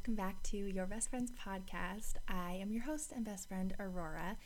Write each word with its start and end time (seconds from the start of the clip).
welcome 0.00 0.14
back 0.14 0.42
to 0.42 0.56
Your 0.56 0.86
Best 0.86 1.10
Friends 1.10 1.30
podcast. 1.30 2.14
I 2.26 2.52
am 2.52 2.72
your 2.72 2.82
host 2.82 3.12
and 3.14 3.22
best 3.22 3.46
friend, 3.48 3.74
Aurora. 3.78 4.38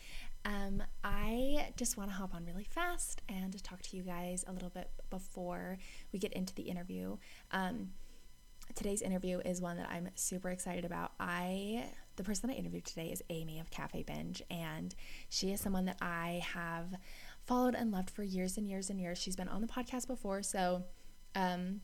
Um, 0.43 0.83
I 1.01 1.69
just 1.77 1.95
want 1.95 2.09
to 2.09 2.13
hop 2.13 2.35
on 2.35 2.43
really 2.43 2.65
fast 2.65 3.21
and 3.29 3.63
talk 3.63 3.81
to 3.83 3.95
you 3.95 4.03
guys 4.03 4.43
a 4.49 4.51
little 4.51 4.67
bit 4.67 4.89
before 5.09 5.77
we 6.11 6.19
get 6.19 6.33
into 6.33 6.53
the 6.55 6.63
interview. 6.63 7.15
Um, 7.51 7.91
today's 8.75 9.01
interview 9.01 9.39
is 9.45 9.61
one 9.61 9.77
that 9.77 9.89
I'm 9.89 10.09
super 10.15 10.49
excited 10.49 10.83
about. 10.83 11.13
I 11.21 11.85
the 12.17 12.25
person 12.25 12.49
I 12.49 12.53
interviewed 12.55 12.83
today 12.83 13.07
is 13.07 13.23
Amy 13.29 13.61
of 13.61 13.71
Cafe 13.71 14.03
Binge, 14.03 14.43
and 14.51 14.93
she 15.29 15.53
is 15.53 15.61
someone 15.61 15.85
that 15.85 15.99
I 16.01 16.43
have 16.53 16.87
followed 17.45 17.75
and 17.75 17.91
loved 17.91 18.09
for 18.09 18.23
years 18.23 18.57
and 18.57 18.67
years 18.67 18.89
and 18.89 18.99
years. 18.99 19.19
She's 19.19 19.37
been 19.37 19.47
on 19.47 19.61
the 19.61 19.67
podcast 19.67 20.07
before, 20.07 20.43
so 20.43 20.83
um, 21.33 21.79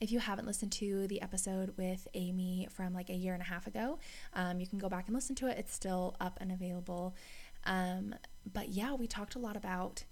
if 0.00 0.10
you 0.12 0.18
haven't 0.18 0.46
listened 0.46 0.72
to 0.72 1.06
the 1.06 1.22
episode 1.22 1.74
with 1.76 2.06
Amy 2.14 2.68
from 2.70 2.92
like 2.92 3.10
a 3.10 3.14
year 3.14 3.32
and 3.32 3.42
a 3.42 3.46
half 3.46 3.66
ago, 3.66 3.98
um, 4.34 4.60
you 4.60 4.66
can 4.66 4.78
go 4.78 4.88
back 4.88 5.06
and 5.06 5.14
listen 5.14 5.34
to 5.36 5.46
it. 5.48 5.58
It's 5.58 5.74
still 5.74 6.16
up 6.20 6.38
and 6.40 6.52
available. 6.52 7.14
Um, 7.64 8.14
but 8.50 8.70
yeah, 8.70 8.94
we 8.94 9.06
talked 9.06 9.34
a 9.34 9.38
lot 9.38 9.56
about 9.56 10.04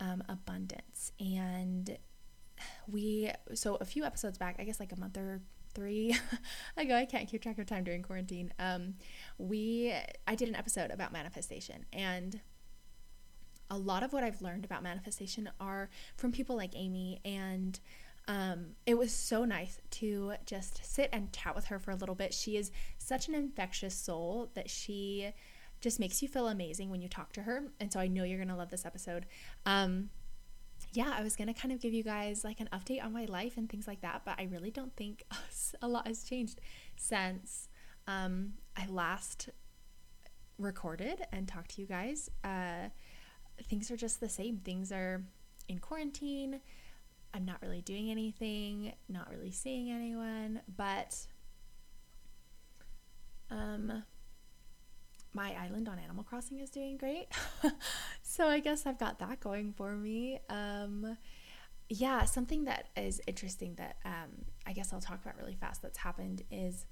um, 0.00 0.22
abundance. 0.28 1.12
And 1.20 1.96
we, 2.86 3.30
so 3.54 3.76
a 3.76 3.84
few 3.84 4.04
episodes 4.04 4.38
back, 4.38 4.56
I 4.58 4.64
guess 4.64 4.80
like 4.80 4.92
a 4.92 5.00
month 5.00 5.16
or 5.16 5.40
three 5.74 6.16
ago, 6.76 6.94
I 6.94 7.04
can't 7.04 7.28
keep 7.28 7.42
track 7.42 7.58
of 7.58 7.66
time 7.66 7.84
during 7.84 8.02
quarantine. 8.02 8.52
Um, 8.58 8.94
we, 9.38 9.94
I 10.26 10.34
did 10.34 10.48
an 10.48 10.56
episode 10.56 10.90
about 10.90 11.12
manifestation. 11.12 11.86
And 11.92 12.40
a 13.70 13.78
lot 13.78 14.02
of 14.02 14.12
what 14.12 14.22
I've 14.22 14.42
learned 14.42 14.64
about 14.64 14.82
manifestation 14.82 15.50
are 15.58 15.88
from 16.16 16.32
people 16.32 16.56
like 16.56 16.72
Amy 16.74 17.20
and 17.24 17.80
um, 18.26 18.68
it 18.86 18.96
was 18.96 19.12
so 19.12 19.44
nice 19.44 19.78
to 19.90 20.34
just 20.46 20.84
sit 20.84 21.10
and 21.12 21.32
chat 21.32 21.54
with 21.54 21.66
her 21.66 21.78
for 21.78 21.90
a 21.90 21.96
little 21.96 22.14
bit. 22.14 22.32
She 22.32 22.56
is 22.56 22.70
such 22.98 23.28
an 23.28 23.34
infectious 23.34 23.94
soul 23.94 24.50
that 24.54 24.70
she 24.70 25.30
just 25.80 26.00
makes 26.00 26.22
you 26.22 26.28
feel 26.28 26.48
amazing 26.48 26.90
when 26.90 27.02
you 27.02 27.08
talk 27.08 27.32
to 27.34 27.42
her. 27.42 27.64
And 27.78 27.92
so 27.92 28.00
I 28.00 28.08
know 28.08 28.24
you're 28.24 28.38
going 28.38 28.48
to 28.48 28.56
love 28.56 28.70
this 28.70 28.86
episode. 28.86 29.26
Um, 29.66 30.08
yeah, 30.92 31.12
I 31.16 31.22
was 31.22 31.36
going 31.36 31.52
to 31.52 31.60
kind 31.60 31.72
of 31.72 31.80
give 31.80 31.92
you 31.92 32.02
guys 32.02 32.44
like 32.44 32.60
an 32.60 32.68
update 32.72 33.04
on 33.04 33.12
my 33.12 33.26
life 33.26 33.56
and 33.56 33.68
things 33.68 33.86
like 33.86 34.00
that, 34.00 34.22
but 34.24 34.36
I 34.38 34.44
really 34.44 34.70
don't 34.70 34.94
think 34.96 35.24
a 35.82 35.88
lot 35.88 36.06
has 36.06 36.24
changed 36.24 36.60
since 36.96 37.68
um, 38.06 38.54
I 38.76 38.86
last 38.86 39.50
recorded 40.58 41.26
and 41.32 41.46
talked 41.46 41.74
to 41.74 41.82
you 41.82 41.86
guys. 41.86 42.30
Uh, 42.42 42.88
things 43.64 43.90
are 43.90 43.96
just 43.96 44.20
the 44.20 44.28
same. 44.28 44.58
Things 44.58 44.92
are 44.92 45.22
in 45.68 45.78
quarantine. 45.78 46.60
I'm 47.34 47.44
not 47.44 47.60
really 47.60 47.80
doing 47.80 48.12
anything, 48.12 48.92
not 49.08 49.28
really 49.28 49.50
seeing 49.50 49.90
anyone, 49.90 50.60
but 50.76 51.18
um 53.50 54.04
my 55.32 55.52
island 55.60 55.88
on 55.88 55.98
Animal 55.98 56.22
Crossing 56.22 56.60
is 56.60 56.70
doing 56.70 56.96
great. 56.96 57.26
so 58.22 58.46
I 58.46 58.60
guess 58.60 58.86
I've 58.86 59.00
got 59.00 59.18
that 59.18 59.40
going 59.40 59.72
for 59.72 59.96
me. 59.96 60.38
Um 60.48 61.18
yeah, 61.88 62.24
something 62.24 62.64
that 62.64 62.86
is 62.96 63.20
interesting 63.26 63.74
that 63.74 63.96
um 64.04 64.44
I 64.64 64.72
guess 64.72 64.92
I'll 64.92 65.00
talk 65.00 65.20
about 65.20 65.36
really 65.36 65.56
fast 65.56 65.82
that's 65.82 65.98
happened 65.98 66.42
is 66.52 66.86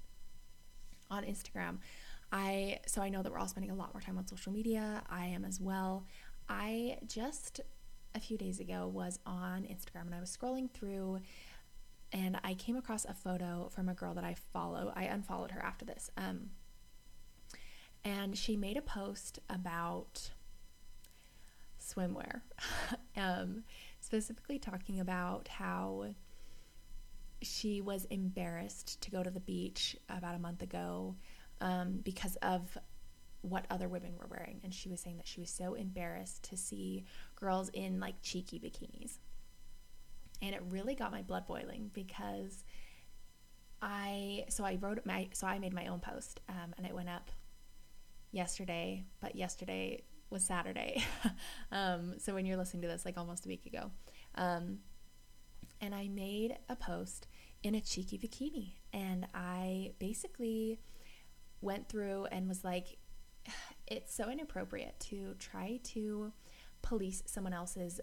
on 1.09 1.23
Instagram. 1.23 1.77
I 2.33 2.81
so 2.85 3.01
I 3.01 3.07
know 3.07 3.23
that 3.23 3.31
we're 3.31 3.39
all 3.39 3.47
spending 3.47 3.71
a 3.71 3.75
lot 3.75 3.93
more 3.93 4.01
time 4.01 4.17
on 4.17 4.27
social 4.27 4.51
media. 4.51 5.03
I 5.09 5.27
am 5.27 5.45
as 5.45 5.61
well. 5.61 6.05
I 6.49 6.97
just 7.07 7.61
a 8.15 8.19
few 8.19 8.37
days 8.37 8.59
ago 8.59 8.87
was 8.87 9.19
on 9.25 9.63
Instagram 9.63 10.05
and 10.05 10.15
I 10.15 10.19
was 10.19 10.35
scrolling 10.35 10.69
through 10.71 11.19
and 12.11 12.39
I 12.43 12.53
came 12.53 12.75
across 12.75 13.05
a 13.05 13.13
photo 13.13 13.69
from 13.73 13.89
a 13.89 13.93
girl 13.93 14.13
that 14.13 14.23
I 14.23 14.35
follow. 14.53 14.93
I 14.95 15.05
unfollowed 15.05 15.51
her 15.51 15.61
after 15.61 15.83
this. 15.83 16.11
Um, 16.15 16.51
and 18.05 18.37
she 18.37 18.55
made 18.55 18.77
a 18.77 18.81
post 18.81 19.39
about 19.49 20.29
swimwear, 21.81 22.41
um, 23.17 23.63
specifically 23.99 24.59
talking 24.59 24.99
about 24.99 25.47
how 25.47 26.13
she 27.41 27.81
was 27.81 28.05
embarrassed 28.05 29.01
to 29.01 29.11
go 29.11 29.23
to 29.23 29.31
the 29.31 29.39
beach 29.39 29.97
about 30.09 30.35
a 30.35 30.39
month 30.39 30.61
ago 30.61 31.15
um, 31.61 31.99
because 32.03 32.35
of 32.37 32.77
what 33.43 33.65
other 33.69 33.89
women 33.89 34.13
were 34.17 34.27
wearing. 34.29 34.61
And 34.63 34.73
she 34.73 34.89
was 34.89 35.01
saying 35.01 35.17
that 35.17 35.27
she 35.27 35.41
was 35.41 35.49
so 35.49 35.73
embarrassed 35.73 36.43
to 36.49 36.57
see 36.57 37.05
girls 37.35 37.69
in 37.73 37.99
like 37.99 38.15
cheeky 38.21 38.57
bikinis. 38.57 39.17
And 40.41 40.55
it 40.55 40.61
really 40.69 40.95
got 40.95 41.11
my 41.11 41.21
blood 41.21 41.45
boiling 41.45 41.91
because 41.93 42.63
I, 43.81 44.45
so 44.49 44.63
I 44.63 44.77
wrote 44.79 45.05
my, 45.05 45.27
so 45.33 45.45
I 45.45 45.59
made 45.59 45.73
my 45.73 45.87
own 45.87 45.99
post 45.99 46.39
um, 46.47 46.73
and 46.77 46.87
it 46.87 46.95
went 46.95 47.09
up 47.09 47.31
yesterday, 48.31 49.03
but 49.19 49.35
yesterday 49.35 50.03
was 50.29 50.43
Saturday. 50.43 51.03
um, 51.71 52.15
so 52.17 52.33
when 52.33 52.45
you're 52.45 52.57
listening 52.57 52.81
to 52.83 52.87
this, 52.87 53.03
like 53.03 53.17
almost 53.17 53.45
a 53.45 53.49
week 53.49 53.65
ago. 53.65 53.91
Um, 54.35 54.79
and 55.81 55.93
I 55.93 56.07
made 56.07 56.57
a 56.69 56.77
post 56.77 57.27
in 57.61 57.75
a 57.75 57.81
cheeky 57.81 58.17
bikini. 58.17 58.75
And 58.93 59.27
I 59.33 59.91
basically 59.99 60.79
went 61.59 61.89
through 61.89 62.25
and 62.25 62.47
was 62.47 62.63
like, 62.63 62.97
it's 63.87 64.13
so 64.13 64.29
inappropriate 64.29 64.99
to 64.99 65.35
try 65.39 65.79
to 65.83 66.31
police 66.81 67.23
someone 67.25 67.53
else's 67.53 67.99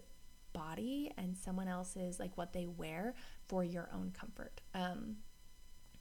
body 0.53 1.11
and 1.17 1.37
someone 1.37 1.67
else's 1.67 2.19
like 2.19 2.37
what 2.37 2.53
they 2.53 2.67
wear 2.67 3.13
for 3.47 3.63
your 3.63 3.89
own 3.93 4.11
comfort. 4.17 4.61
Um, 4.73 5.17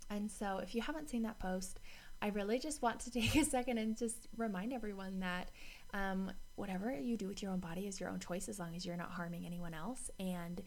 and 0.09 0.31
so 0.31 0.59
if 0.59 0.75
you 0.75 0.83
haven't 0.83 1.09
seen 1.09 1.23
that 1.23 1.39
post, 1.39 1.79
I 2.23 2.29
really 2.29 2.59
just 2.59 2.83
want 2.83 3.01
to 3.01 3.11
take 3.13 3.35
a 3.37 3.45
second 3.45 3.79
and 3.79 3.97
just 3.97 4.29
remind 4.37 4.73
everyone 4.73 5.21
that 5.21 5.51
um, 5.95 6.33
whatever 6.57 6.93
you 6.93 7.17
do 7.17 7.29
with 7.29 7.43
your 7.43 7.53
own 7.53 7.61
body 7.61 7.87
is 7.87 8.01
your 8.01 8.11
own 8.11 8.21
choice 8.21 8.49
as 8.49 8.59
long 8.59 8.75
as 8.75 8.85
you're 8.85 8.97
not 8.97 9.11
harming 9.11 9.47
anyone 9.47 9.75
else. 9.75 10.11
And 10.19 10.61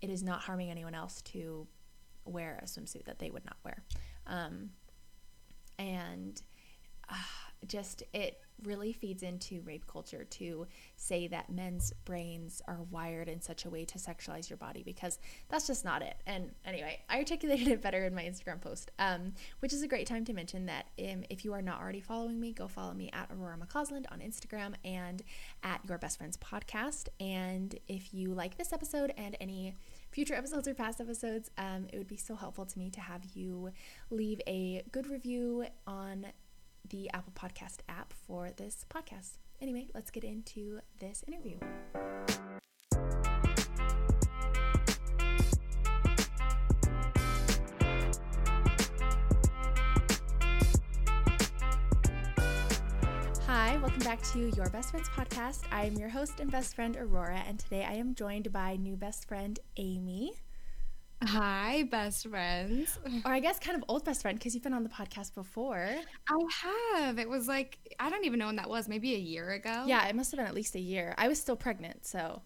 it 0.00 0.10
is 0.10 0.22
not 0.22 0.40
harming 0.40 0.70
anyone 0.70 0.94
else 0.94 1.22
to 1.22 1.66
wear 2.24 2.60
a 2.62 2.66
swimsuit 2.66 3.04
that 3.06 3.18
they 3.18 3.30
would 3.30 3.44
not 3.44 3.56
wear. 3.64 3.82
Um, 4.26 4.70
and 5.78 6.40
uh, 7.08 7.14
just 7.66 8.02
it 8.12 8.40
really 8.64 8.92
feeds 8.92 9.22
into 9.22 9.62
rape 9.62 9.86
culture 9.86 10.24
to 10.24 10.66
say 10.96 11.26
that 11.28 11.50
men's 11.50 11.92
brains 12.04 12.60
are 12.66 12.80
wired 12.90 13.28
in 13.28 13.40
such 13.40 13.64
a 13.64 13.70
way 13.70 13.84
to 13.84 13.98
sexualize 13.98 14.50
your 14.50 14.56
body 14.56 14.82
because 14.82 15.18
that's 15.48 15.66
just 15.66 15.84
not 15.84 16.02
it. 16.02 16.16
And 16.26 16.50
anyway, 16.64 17.00
I 17.08 17.18
articulated 17.18 17.68
it 17.68 17.82
better 17.82 18.04
in 18.04 18.14
my 18.14 18.22
Instagram 18.22 18.60
post, 18.60 18.90
um, 18.98 19.32
which 19.60 19.72
is 19.72 19.82
a 19.82 19.88
great 19.88 20.06
time 20.06 20.24
to 20.26 20.32
mention 20.32 20.66
that 20.66 20.86
um, 20.98 21.24
if 21.30 21.44
you 21.44 21.52
are 21.52 21.62
not 21.62 21.80
already 21.80 22.00
following 22.00 22.40
me, 22.40 22.52
go 22.52 22.68
follow 22.68 22.94
me 22.94 23.10
at 23.12 23.30
Aurora 23.32 23.56
McCausland 23.56 24.06
on 24.10 24.20
Instagram 24.20 24.74
and 24.84 25.22
at 25.62 25.80
Your 25.88 25.98
Best 25.98 26.18
Friends 26.18 26.36
Podcast. 26.36 27.08
And 27.20 27.78
if 27.88 28.12
you 28.12 28.34
like 28.34 28.56
this 28.56 28.72
episode 28.72 29.12
and 29.16 29.36
any 29.40 29.74
future 30.10 30.34
episodes 30.34 30.66
or 30.66 30.74
past 30.74 31.00
episodes, 31.00 31.50
um, 31.58 31.86
it 31.92 31.98
would 31.98 32.08
be 32.08 32.16
so 32.16 32.34
helpful 32.34 32.66
to 32.66 32.78
me 32.78 32.90
to 32.90 33.00
have 33.00 33.24
you 33.34 33.70
leave 34.10 34.40
a 34.46 34.82
good 34.90 35.08
review 35.08 35.66
on 35.86 36.26
the 36.88 37.10
Apple 37.10 37.32
Podcast 37.34 37.78
app 37.88 38.12
for 38.12 38.50
this 38.56 38.84
podcast. 38.88 39.38
Anyway, 39.60 39.88
let's 39.94 40.10
get 40.10 40.24
into 40.24 40.80
this 41.00 41.24
interview. 41.26 41.56
Hi, 53.46 53.78
welcome 53.78 54.00
back 54.00 54.22
to 54.32 54.50
Your 54.56 54.68
Best 54.70 54.90
Friends 54.90 55.08
podcast. 55.08 55.60
I'm 55.72 55.94
your 55.94 56.08
host 56.08 56.40
and 56.40 56.50
best 56.50 56.74
friend, 56.74 56.96
Aurora, 56.96 57.42
and 57.46 57.58
today 57.58 57.84
I 57.84 57.94
am 57.94 58.14
joined 58.14 58.52
by 58.52 58.76
new 58.76 58.96
best 58.96 59.26
friend, 59.26 59.58
Amy. 59.76 60.32
Hi, 61.22 61.82
best 61.90 62.28
friends. 62.28 62.98
Or 63.24 63.32
I 63.32 63.40
guess 63.40 63.58
kind 63.58 63.76
of 63.76 63.84
old 63.88 64.04
best 64.04 64.22
friend 64.22 64.38
because 64.38 64.54
you've 64.54 64.62
been 64.62 64.72
on 64.72 64.84
the 64.84 64.88
podcast 64.88 65.34
before. 65.34 65.88
I 66.28 66.96
have. 66.96 67.18
It 67.18 67.28
was 67.28 67.48
like, 67.48 67.78
I 67.98 68.08
don't 68.08 68.24
even 68.24 68.38
know 68.38 68.46
when 68.46 68.56
that 68.56 68.70
was, 68.70 68.88
maybe 68.88 69.14
a 69.14 69.18
year 69.18 69.50
ago. 69.50 69.84
Yeah, 69.86 70.06
it 70.06 70.14
must 70.14 70.30
have 70.30 70.38
been 70.38 70.46
at 70.46 70.54
least 70.54 70.76
a 70.76 70.80
year. 70.80 71.14
I 71.18 71.28
was 71.28 71.40
still 71.40 71.56
pregnant, 71.56 72.06
so. 72.06 72.42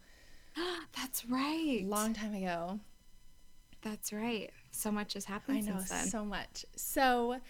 That's 0.96 1.26
right. 1.26 1.82
Long 1.84 2.14
time 2.14 2.34
ago. 2.34 2.80
That's 3.82 4.12
right. 4.12 4.50
So 4.70 4.90
much 4.90 5.14
has 5.14 5.26
happened 5.26 5.58
I 5.58 5.60
know, 5.60 5.80
so 5.80 6.24
much. 6.24 6.64
So 6.76 7.40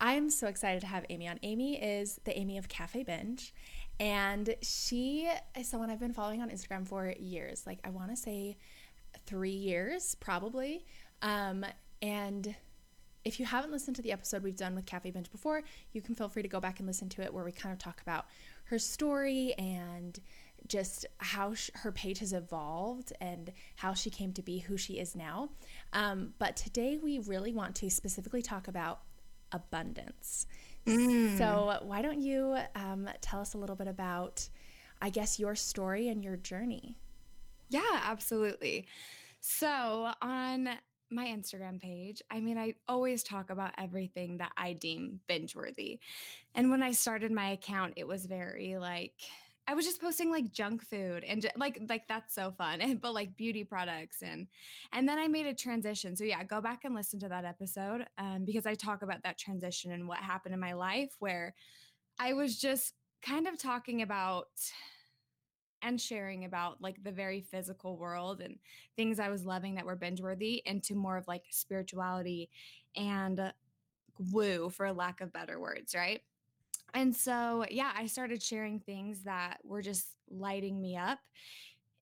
I'm 0.00 0.28
so 0.28 0.48
excited 0.48 0.80
to 0.80 0.86
have 0.86 1.04
Amy 1.08 1.28
on. 1.28 1.38
Amy 1.42 1.80
is 1.80 2.18
the 2.24 2.36
Amy 2.36 2.58
of 2.58 2.68
Cafe 2.68 3.04
Binge. 3.04 3.54
And 4.00 4.56
she 4.60 5.30
is 5.56 5.68
someone 5.68 5.88
I've 5.88 6.00
been 6.00 6.14
following 6.14 6.42
on 6.42 6.50
Instagram 6.50 6.86
for 6.86 7.14
years. 7.16 7.64
Like, 7.64 7.78
I 7.84 7.90
want 7.90 8.10
to 8.10 8.16
say 8.16 8.56
three 9.26 9.50
years, 9.50 10.14
probably. 10.16 10.84
Um, 11.22 11.64
and 12.02 12.54
if 13.24 13.40
you 13.40 13.46
haven't 13.46 13.72
listened 13.72 13.96
to 13.96 14.02
the 14.02 14.12
episode 14.12 14.42
we've 14.42 14.56
done 14.56 14.74
with 14.74 14.86
Cafe 14.86 15.10
Binge 15.10 15.30
before, 15.30 15.62
you 15.92 16.02
can 16.02 16.14
feel 16.14 16.28
free 16.28 16.42
to 16.42 16.48
go 16.48 16.60
back 16.60 16.78
and 16.78 16.86
listen 16.86 17.08
to 17.10 17.22
it 17.22 17.32
where 17.32 17.44
we 17.44 17.52
kind 17.52 17.72
of 17.72 17.78
talk 17.78 18.00
about 18.02 18.26
her 18.64 18.78
story 18.78 19.54
and 19.58 20.20
just 20.68 21.06
how 21.18 21.54
sh- 21.54 21.70
her 21.74 21.92
page 21.92 22.18
has 22.18 22.32
evolved 22.32 23.12
and 23.20 23.52
how 23.76 23.94
she 23.94 24.10
came 24.10 24.32
to 24.32 24.42
be 24.42 24.58
who 24.58 24.76
she 24.76 24.94
is 24.98 25.14
now. 25.14 25.50
Um, 25.92 26.34
but 26.38 26.56
today 26.56 26.98
we 27.02 27.18
really 27.18 27.52
want 27.52 27.74
to 27.76 27.90
specifically 27.90 28.42
talk 28.42 28.68
about 28.68 29.00
abundance. 29.52 30.46
Mm. 30.86 31.38
So, 31.38 31.78
why 31.82 32.02
don't 32.02 32.20
you 32.20 32.58
um, 32.74 33.08
tell 33.22 33.40
us 33.40 33.54
a 33.54 33.58
little 33.58 33.76
bit 33.76 33.88
about, 33.88 34.46
I 35.00 35.08
guess, 35.08 35.38
your 35.38 35.54
story 35.54 36.08
and 36.08 36.22
your 36.22 36.36
journey? 36.36 36.98
Yeah, 37.68 38.00
absolutely. 38.04 38.86
So, 39.40 40.12
on 40.22 40.68
my 41.10 41.26
Instagram 41.26 41.80
page, 41.80 42.22
I 42.30 42.40
mean, 42.40 42.58
I 42.58 42.74
always 42.88 43.22
talk 43.22 43.50
about 43.50 43.72
everything 43.78 44.38
that 44.38 44.52
I 44.56 44.72
deem 44.72 45.20
binge 45.28 45.54
worthy. 45.54 46.00
And 46.54 46.70
when 46.70 46.82
I 46.82 46.92
started 46.92 47.32
my 47.32 47.50
account, 47.50 47.94
it 47.96 48.08
was 48.08 48.26
very 48.26 48.76
like, 48.78 49.14
I 49.68 49.74
was 49.74 49.84
just 49.86 50.00
posting 50.00 50.30
like 50.30 50.52
junk 50.52 50.82
food 50.84 51.24
and 51.24 51.46
like 51.56 51.80
like 51.88 52.08
that's 52.08 52.34
so 52.34 52.52
fun, 52.52 52.98
but 53.02 53.14
like 53.14 53.36
beauty 53.36 53.64
products 53.64 54.22
and 54.22 54.48
and 54.92 55.08
then 55.08 55.18
I 55.18 55.28
made 55.28 55.46
a 55.46 55.54
transition. 55.54 56.16
So 56.16 56.24
yeah, 56.24 56.44
go 56.44 56.60
back 56.62 56.84
and 56.84 56.94
listen 56.94 57.20
to 57.20 57.28
that 57.30 57.44
episode 57.46 58.06
um, 58.18 58.44
because 58.46 58.66
I 58.66 58.74
talk 58.76 59.02
about 59.02 59.24
that 59.24 59.38
transition 59.38 59.92
and 59.92 60.08
what 60.08 60.18
happened 60.18 60.54
in 60.54 60.60
my 60.60 60.74
life 60.74 61.16
where 61.18 61.54
I 62.18 62.34
was 62.34 62.58
just 62.58 62.94
kind 63.22 63.46
of 63.48 63.58
talking 63.58 64.02
about 64.02 64.48
and 65.84 66.00
sharing 66.00 66.44
about 66.44 66.80
like 66.80 67.02
the 67.04 67.12
very 67.12 67.40
physical 67.40 67.96
world 67.96 68.40
and 68.40 68.58
things 68.96 69.20
I 69.20 69.28
was 69.28 69.44
loving 69.44 69.74
that 69.74 69.86
were 69.86 69.96
binge 69.96 70.20
worthy 70.20 70.62
into 70.64 70.94
more 70.94 71.16
of 71.16 71.28
like 71.28 71.44
spirituality 71.50 72.50
and 72.96 73.38
uh, 73.38 73.52
woo 74.32 74.70
for 74.70 74.92
lack 74.92 75.20
of 75.20 75.32
better 75.32 75.60
words, 75.60 75.94
right? 75.94 76.20
And 76.94 77.14
so, 77.14 77.64
yeah, 77.70 77.92
I 77.94 78.06
started 78.06 78.42
sharing 78.42 78.78
things 78.78 79.24
that 79.24 79.58
were 79.64 79.82
just 79.82 80.06
lighting 80.30 80.80
me 80.80 80.96
up 80.96 81.18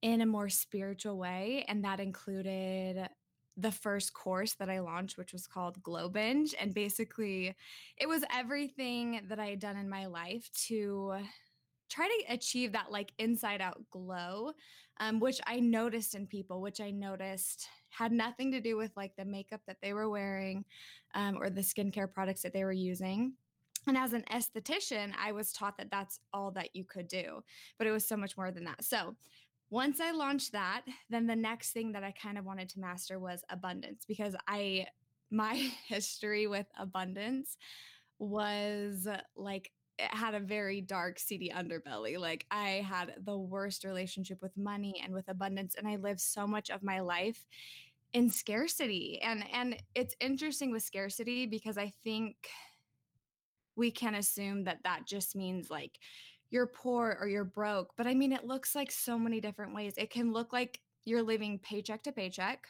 in 0.02 0.20
a 0.20 0.26
more 0.26 0.48
spiritual 0.48 1.16
way. 1.16 1.64
And 1.66 1.84
that 1.84 2.00
included 2.00 3.08
the 3.56 3.72
first 3.72 4.12
course 4.12 4.54
that 4.54 4.68
I 4.70 4.80
launched, 4.80 5.18
which 5.18 5.32
was 5.32 5.46
called 5.46 5.82
Glow 5.82 6.08
Binge. 6.08 6.54
And 6.60 6.74
basically, 6.74 7.54
it 7.96 8.08
was 8.08 8.24
everything 8.34 9.22
that 9.28 9.38
I 9.38 9.46
had 9.46 9.60
done 9.60 9.76
in 9.76 9.88
my 9.88 10.06
life 10.06 10.50
to 10.66 11.14
try 11.92 12.08
to 12.08 12.32
achieve 12.32 12.72
that 12.72 12.90
like 12.90 13.12
inside 13.18 13.60
out 13.60 13.82
glow, 13.90 14.52
um, 15.00 15.20
which 15.20 15.40
I 15.46 15.60
noticed 15.60 16.14
in 16.14 16.26
people, 16.26 16.60
which 16.60 16.80
I 16.80 16.90
noticed 16.90 17.68
had 17.90 18.12
nothing 18.12 18.50
to 18.52 18.60
do 18.60 18.76
with 18.76 18.92
like 18.96 19.14
the 19.16 19.24
makeup 19.24 19.60
that 19.66 19.76
they 19.82 19.92
were 19.92 20.08
wearing 20.08 20.64
um, 21.14 21.36
or 21.40 21.50
the 21.50 21.60
skincare 21.60 22.10
products 22.10 22.42
that 22.42 22.52
they 22.52 22.64
were 22.64 22.72
using. 22.72 23.34
And 23.86 23.96
as 23.96 24.12
an 24.12 24.24
esthetician, 24.30 25.12
I 25.22 25.32
was 25.32 25.52
taught 25.52 25.76
that 25.78 25.90
that's 25.90 26.20
all 26.32 26.50
that 26.52 26.74
you 26.74 26.84
could 26.84 27.08
do, 27.08 27.42
but 27.78 27.86
it 27.86 27.90
was 27.90 28.06
so 28.06 28.16
much 28.16 28.36
more 28.36 28.50
than 28.50 28.64
that. 28.64 28.84
So 28.84 29.16
once 29.70 30.00
I 30.00 30.12
launched 30.12 30.52
that, 30.52 30.82
then 31.10 31.26
the 31.26 31.36
next 31.36 31.72
thing 31.72 31.92
that 31.92 32.04
I 32.04 32.12
kind 32.12 32.38
of 32.38 32.44
wanted 32.44 32.68
to 32.70 32.80
master 32.80 33.18
was 33.18 33.42
abundance 33.50 34.04
because 34.06 34.36
I, 34.46 34.86
my 35.30 35.54
history 35.86 36.46
with 36.46 36.66
abundance 36.78 37.56
was 38.18 39.08
like 39.34 39.72
had 40.10 40.34
a 40.34 40.40
very 40.40 40.80
dark, 40.80 41.18
seedy 41.18 41.50
underbelly. 41.54 42.18
Like 42.18 42.46
I 42.50 42.84
had 42.86 43.14
the 43.24 43.36
worst 43.36 43.84
relationship 43.84 44.40
with 44.42 44.56
money 44.56 45.00
and 45.02 45.14
with 45.14 45.28
abundance, 45.28 45.74
and 45.76 45.86
I 45.86 45.96
lived 45.96 46.20
so 46.20 46.46
much 46.46 46.70
of 46.70 46.82
my 46.82 47.00
life 47.00 47.44
in 48.12 48.30
scarcity. 48.30 49.20
And 49.22 49.44
and 49.52 49.76
it's 49.94 50.14
interesting 50.20 50.70
with 50.70 50.82
scarcity 50.82 51.46
because 51.46 51.78
I 51.78 51.92
think 52.04 52.36
we 53.76 53.90
can 53.90 54.14
assume 54.14 54.64
that 54.64 54.80
that 54.84 55.06
just 55.06 55.34
means 55.34 55.70
like 55.70 55.98
you're 56.50 56.66
poor 56.66 57.16
or 57.20 57.28
you're 57.28 57.44
broke. 57.44 57.92
But 57.96 58.06
I 58.06 58.14
mean, 58.14 58.32
it 58.32 58.44
looks 58.44 58.74
like 58.74 58.90
so 58.90 59.18
many 59.18 59.40
different 59.40 59.74
ways. 59.74 59.94
It 59.96 60.10
can 60.10 60.32
look 60.32 60.52
like 60.52 60.80
you're 61.04 61.22
living 61.22 61.58
paycheck 61.58 62.02
to 62.04 62.12
paycheck 62.12 62.68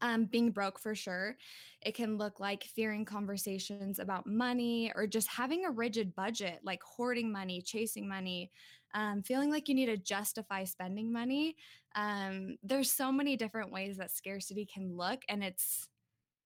um, 0.00 0.26
being 0.26 0.50
broke 0.50 0.78
for 0.78 0.94
sure. 0.94 1.36
It 1.80 1.94
can 1.94 2.18
look 2.18 2.40
like 2.40 2.64
fearing 2.64 3.04
conversations 3.04 3.98
about 3.98 4.26
money 4.26 4.92
or 4.94 5.06
just 5.06 5.28
having 5.28 5.64
a 5.64 5.70
rigid 5.70 6.14
budget, 6.14 6.60
like 6.62 6.82
hoarding 6.82 7.30
money, 7.32 7.60
chasing 7.62 8.08
money, 8.08 8.50
um, 8.94 9.22
feeling 9.22 9.50
like 9.50 9.68
you 9.68 9.74
need 9.74 9.86
to 9.86 9.96
justify 9.96 10.64
spending 10.64 11.12
money. 11.12 11.56
Um, 11.94 12.56
there's 12.62 12.90
so 12.92 13.12
many 13.12 13.36
different 13.36 13.72
ways 13.72 13.96
that 13.98 14.10
scarcity 14.10 14.66
can 14.66 14.96
look, 14.96 15.22
and 15.28 15.42
it's 15.44 15.88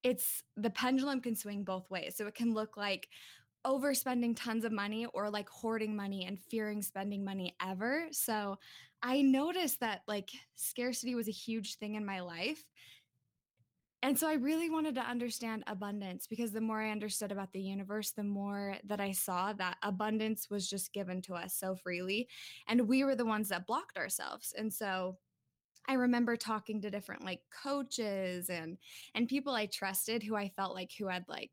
it's 0.02 0.42
the 0.56 0.70
pendulum 0.70 1.20
can 1.20 1.34
swing 1.34 1.64
both 1.64 1.90
ways. 1.90 2.16
So 2.16 2.26
it 2.26 2.34
can 2.34 2.54
look 2.54 2.76
like 2.76 3.08
overspending 3.66 4.36
tons 4.36 4.64
of 4.64 4.72
money 4.72 5.06
or 5.06 5.30
like 5.30 5.48
hoarding 5.48 5.96
money 5.96 6.24
and 6.24 6.40
fearing 6.40 6.80
spending 6.82 7.24
money 7.24 7.56
ever. 7.62 8.08
So 8.12 8.58
I 9.02 9.22
noticed 9.22 9.80
that 9.80 10.02
like 10.06 10.30
scarcity 10.54 11.14
was 11.14 11.28
a 11.28 11.32
huge 11.32 11.76
thing 11.76 11.96
in 11.96 12.06
my 12.06 12.20
life. 12.20 12.64
And 14.02 14.16
so 14.16 14.28
I 14.28 14.34
really 14.34 14.70
wanted 14.70 14.94
to 14.94 15.00
understand 15.00 15.64
abundance 15.66 16.26
because 16.28 16.52
the 16.52 16.60
more 16.60 16.80
I 16.80 16.90
understood 16.92 17.32
about 17.32 17.52
the 17.52 17.60
universe, 17.60 18.12
the 18.12 18.22
more 18.22 18.76
that 18.84 19.00
I 19.00 19.10
saw 19.10 19.52
that 19.54 19.76
abundance 19.82 20.48
was 20.48 20.68
just 20.68 20.92
given 20.92 21.20
to 21.22 21.34
us 21.34 21.54
so 21.54 21.74
freely. 21.74 22.28
And 22.68 22.86
we 22.88 23.02
were 23.02 23.16
the 23.16 23.24
ones 23.24 23.48
that 23.48 23.66
blocked 23.66 23.98
ourselves. 23.98 24.54
And 24.56 24.72
so 24.72 25.18
I 25.88 25.94
remember 25.94 26.36
talking 26.36 26.80
to 26.82 26.90
different 26.90 27.24
like 27.24 27.40
coaches 27.62 28.50
and 28.50 28.78
and 29.14 29.28
people 29.28 29.54
I 29.54 29.66
trusted 29.66 30.22
who 30.22 30.36
I 30.36 30.50
felt 30.50 30.74
like 30.74 30.92
who 30.98 31.08
had 31.08 31.24
like 31.28 31.52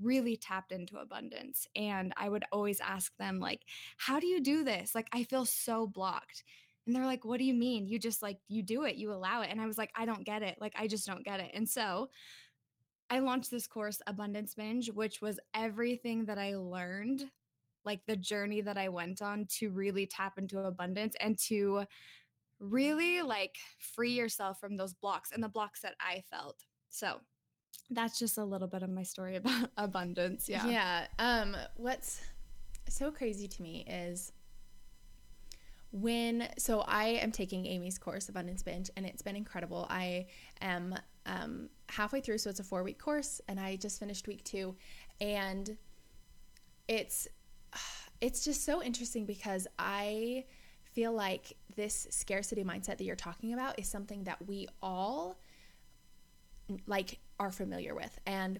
really 0.00 0.36
tapped 0.36 0.72
into 0.72 0.98
abundance 0.98 1.66
and 1.76 2.12
I 2.16 2.28
would 2.28 2.44
always 2.50 2.80
ask 2.80 3.16
them 3.16 3.40
like 3.40 3.62
how 3.96 4.20
do 4.20 4.26
you 4.26 4.40
do 4.40 4.64
this? 4.64 4.94
Like 4.94 5.08
I 5.12 5.24
feel 5.24 5.44
so 5.44 5.86
blocked. 5.86 6.44
And 6.86 6.94
they're 6.94 7.06
like, 7.06 7.24
what 7.24 7.38
do 7.38 7.44
you 7.44 7.54
mean? 7.54 7.86
You 7.86 7.98
just 7.98 8.22
like, 8.22 8.38
you 8.48 8.62
do 8.62 8.84
it, 8.84 8.96
you 8.96 9.12
allow 9.12 9.42
it. 9.42 9.48
And 9.50 9.60
I 9.60 9.66
was 9.66 9.78
like, 9.78 9.90
I 9.96 10.04
don't 10.04 10.24
get 10.24 10.42
it. 10.42 10.56
Like, 10.60 10.74
I 10.78 10.86
just 10.86 11.06
don't 11.06 11.24
get 11.24 11.40
it. 11.40 11.50
And 11.54 11.68
so 11.68 12.10
I 13.10 13.20
launched 13.20 13.50
this 13.50 13.66
course, 13.66 14.00
Abundance 14.06 14.54
Binge, 14.54 14.90
which 14.90 15.20
was 15.20 15.38
everything 15.54 16.26
that 16.26 16.38
I 16.38 16.56
learned, 16.56 17.24
like 17.84 18.00
the 18.06 18.16
journey 18.16 18.60
that 18.62 18.76
I 18.76 18.88
went 18.88 19.22
on 19.22 19.46
to 19.58 19.70
really 19.70 20.06
tap 20.06 20.38
into 20.38 20.58
abundance 20.58 21.14
and 21.20 21.38
to 21.48 21.84
really 22.60 23.22
like 23.22 23.56
free 23.78 24.12
yourself 24.12 24.58
from 24.60 24.76
those 24.76 24.94
blocks 24.94 25.32
and 25.32 25.42
the 25.42 25.48
blocks 25.48 25.80
that 25.82 25.94
I 26.00 26.22
felt. 26.30 26.64
So 26.90 27.20
that's 27.90 28.18
just 28.18 28.38
a 28.38 28.44
little 28.44 28.68
bit 28.68 28.82
of 28.82 28.90
my 28.90 29.02
story 29.02 29.36
about 29.36 29.70
abundance. 29.76 30.48
Yeah. 30.48 30.66
Yeah. 30.66 31.06
Um, 31.18 31.56
what's 31.76 32.20
so 32.88 33.10
crazy 33.10 33.48
to 33.48 33.62
me 33.62 33.84
is 33.88 34.32
when 35.94 36.48
so 36.58 36.80
I 36.80 37.04
am 37.04 37.30
taking 37.30 37.66
Amy's 37.66 37.98
course 37.98 38.28
Abundance 38.28 38.64
Binge 38.64 38.90
and 38.96 39.06
it's 39.06 39.22
been 39.22 39.36
incredible. 39.36 39.86
I 39.88 40.26
am 40.60 40.96
um, 41.24 41.68
halfway 41.88 42.20
through, 42.20 42.38
so 42.38 42.50
it's 42.50 42.58
a 42.58 42.64
four 42.64 42.82
week 42.82 42.98
course, 42.98 43.40
and 43.46 43.60
I 43.60 43.76
just 43.76 44.00
finished 44.00 44.26
week 44.26 44.42
two, 44.42 44.74
and 45.20 45.76
it's 46.88 47.28
it's 48.20 48.44
just 48.44 48.64
so 48.64 48.82
interesting 48.82 49.24
because 49.24 49.68
I 49.78 50.44
feel 50.82 51.12
like 51.12 51.52
this 51.76 52.08
scarcity 52.10 52.64
mindset 52.64 52.98
that 52.98 53.04
you're 53.04 53.16
talking 53.16 53.52
about 53.52 53.78
is 53.78 53.88
something 53.88 54.24
that 54.24 54.44
we 54.46 54.66
all 54.82 55.38
like 56.86 57.18
are 57.38 57.50
familiar 57.50 57.94
with 57.94 58.18
and 58.26 58.58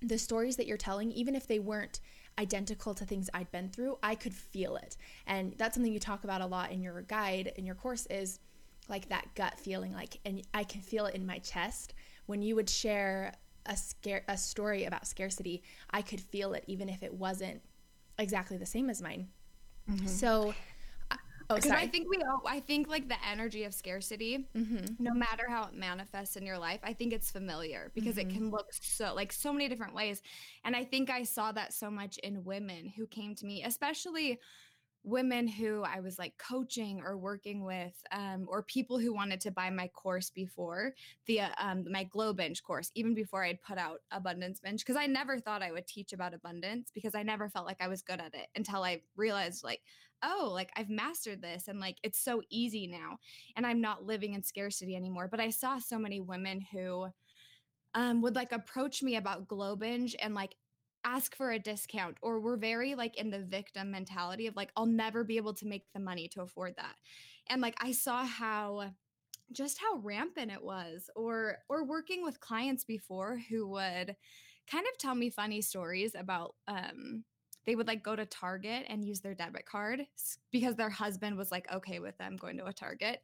the 0.00 0.16
stories 0.16 0.56
that 0.56 0.66
you're 0.66 0.76
telling 0.76 1.10
even 1.12 1.34
if 1.34 1.46
they 1.46 1.58
weren't 1.58 2.00
identical 2.38 2.94
to 2.94 3.04
things 3.04 3.28
I'd 3.34 3.50
been 3.50 3.68
through, 3.68 3.98
I 4.02 4.14
could 4.14 4.32
feel 4.32 4.76
it. 4.76 4.96
And 5.26 5.54
that's 5.58 5.74
something 5.74 5.92
you 5.92 5.98
talk 5.98 6.24
about 6.24 6.40
a 6.40 6.46
lot 6.46 6.70
in 6.70 6.80
your 6.80 7.02
guide, 7.02 7.52
in 7.56 7.66
your 7.66 7.74
course, 7.74 8.06
is 8.06 8.40
like 8.88 9.08
that 9.08 9.26
gut 9.34 9.58
feeling, 9.58 9.92
like, 9.92 10.18
and 10.24 10.42
I 10.54 10.64
can 10.64 10.80
feel 10.80 11.06
it 11.06 11.14
in 11.14 11.26
my 11.26 11.38
chest. 11.38 11.94
When 12.26 12.40
you 12.42 12.54
would 12.56 12.70
share 12.70 13.34
a 13.66 13.76
scare 13.76 14.24
a 14.28 14.36
story 14.36 14.84
about 14.84 15.06
scarcity, 15.06 15.62
I 15.90 16.02
could 16.02 16.20
feel 16.20 16.54
it 16.54 16.64
even 16.66 16.88
if 16.88 17.02
it 17.02 17.12
wasn't 17.12 17.60
exactly 18.18 18.56
the 18.56 18.66
same 18.66 18.88
as 18.88 19.02
mine. 19.02 19.28
Mm-hmm. 19.90 20.06
So 20.06 20.54
Oh, 21.50 21.58
sorry. 21.60 21.80
I 21.80 21.86
think 21.86 22.08
we 22.10 22.18
all, 22.18 22.42
I 22.46 22.60
think 22.60 22.88
like 22.88 23.08
the 23.08 23.16
energy 23.26 23.64
of 23.64 23.72
scarcity, 23.72 24.46
mm-hmm. 24.54 25.02
no 25.02 25.14
matter 25.14 25.44
how 25.48 25.64
it 25.64 25.74
manifests 25.74 26.36
in 26.36 26.44
your 26.44 26.58
life, 26.58 26.80
I 26.82 26.92
think 26.92 27.12
it's 27.12 27.30
familiar 27.30 27.90
because 27.94 28.16
mm-hmm. 28.16 28.30
it 28.30 28.34
can 28.34 28.50
look 28.50 28.66
so 28.72 29.14
like 29.14 29.32
so 29.32 29.52
many 29.52 29.68
different 29.68 29.94
ways. 29.94 30.20
And 30.64 30.76
I 30.76 30.84
think 30.84 31.08
I 31.10 31.22
saw 31.22 31.52
that 31.52 31.72
so 31.72 31.90
much 31.90 32.18
in 32.18 32.44
women 32.44 32.92
who 32.94 33.06
came 33.06 33.34
to 33.36 33.46
me, 33.46 33.64
especially 33.64 34.38
women 35.04 35.48
who 35.48 35.82
I 35.84 36.00
was 36.00 36.18
like 36.18 36.34
coaching 36.36 37.00
or 37.02 37.16
working 37.16 37.64
with, 37.64 37.94
um, 38.12 38.46
or 38.46 38.62
people 38.64 38.98
who 38.98 39.14
wanted 39.14 39.40
to 39.42 39.50
buy 39.50 39.70
my 39.70 39.88
course 39.88 40.28
before 40.28 40.92
the 41.26 41.40
um, 41.56 41.86
my 41.90 42.04
Glow 42.04 42.34
Binge 42.34 42.62
course, 42.62 42.90
even 42.94 43.14
before 43.14 43.42
I'd 43.42 43.62
put 43.62 43.78
out 43.78 44.00
Abundance 44.10 44.60
Binge, 44.60 44.84
because 44.84 45.00
I 45.00 45.06
never 45.06 45.38
thought 45.38 45.62
I 45.62 45.72
would 45.72 45.86
teach 45.86 46.12
about 46.12 46.34
abundance 46.34 46.90
because 46.92 47.14
I 47.14 47.22
never 47.22 47.48
felt 47.48 47.64
like 47.64 47.80
I 47.80 47.88
was 47.88 48.02
good 48.02 48.20
at 48.20 48.34
it 48.34 48.48
until 48.54 48.82
I 48.82 49.00
realized 49.16 49.64
like, 49.64 49.80
oh, 50.22 50.50
like 50.52 50.70
I've 50.76 50.90
mastered 50.90 51.42
this 51.42 51.68
and 51.68 51.80
like 51.80 51.96
it's 52.02 52.18
so 52.18 52.42
easy 52.50 52.86
now, 52.86 53.18
and 53.56 53.66
I'm 53.66 53.80
not 53.80 54.04
living 54.04 54.34
in 54.34 54.42
scarcity 54.42 54.96
anymore. 54.96 55.28
But 55.30 55.40
I 55.40 55.50
saw 55.50 55.78
so 55.78 55.98
many 55.98 56.20
women 56.20 56.60
who 56.72 57.08
um, 57.94 58.22
would 58.22 58.34
like 58.34 58.52
approach 58.52 59.02
me 59.02 59.16
about 59.16 59.48
Glow 59.48 59.76
Binge 59.76 60.14
and 60.20 60.34
like 60.34 60.54
ask 61.04 61.34
for 61.36 61.52
a 61.52 61.58
discount 61.58 62.16
or 62.22 62.40
we're 62.40 62.56
very 62.56 62.94
like 62.94 63.16
in 63.16 63.30
the 63.30 63.38
victim 63.38 63.90
mentality 63.90 64.46
of 64.46 64.56
like 64.56 64.70
I'll 64.76 64.86
never 64.86 65.24
be 65.24 65.36
able 65.36 65.54
to 65.54 65.66
make 65.66 65.84
the 65.94 66.00
money 66.00 66.28
to 66.28 66.42
afford 66.42 66.74
that. 66.76 66.96
And 67.48 67.62
like 67.62 67.76
I 67.80 67.92
saw 67.92 68.24
how 68.24 68.92
just 69.52 69.78
how 69.78 69.98
rampant 69.98 70.52
it 70.52 70.62
was 70.62 71.08
or 71.16 71.58
or 71.68 71.84
working 71.84 72.24
with 72.24 72.40
clients 72.40 72.84
before 72.84 73.40
who 73.48 73.66
would 73.68 74.16
kind 74.70 74.86
of 74.86 74.98
tell 74.98 75.14
me 75.14 75.30
funny 75.30 75.62
stories 75.62 76.14
about 76.14 76.54
um 76.66 77.24
they 77.68 77.76
would 77.76 77.86
like 77.86 78.02
go 78.02 78.16
to 78.16 78.24
Target 78.24 78.86
and 78.88 79.04
use 79.04 79.20
their 79.20 79.34
debit 79.34 79.66
card 79.66 80.06
because 80.50 80.74
their 80.74 80.88
husband 80.88 81.36
was 81.36 81.52
like 81.52 81.70
okay 81.70 81.98
with 81.98 82.16
them 82.16 82.38
going 82.38 82.56
to 82.56 82.64
a 82.64 82.72
Target. 82.72 83.20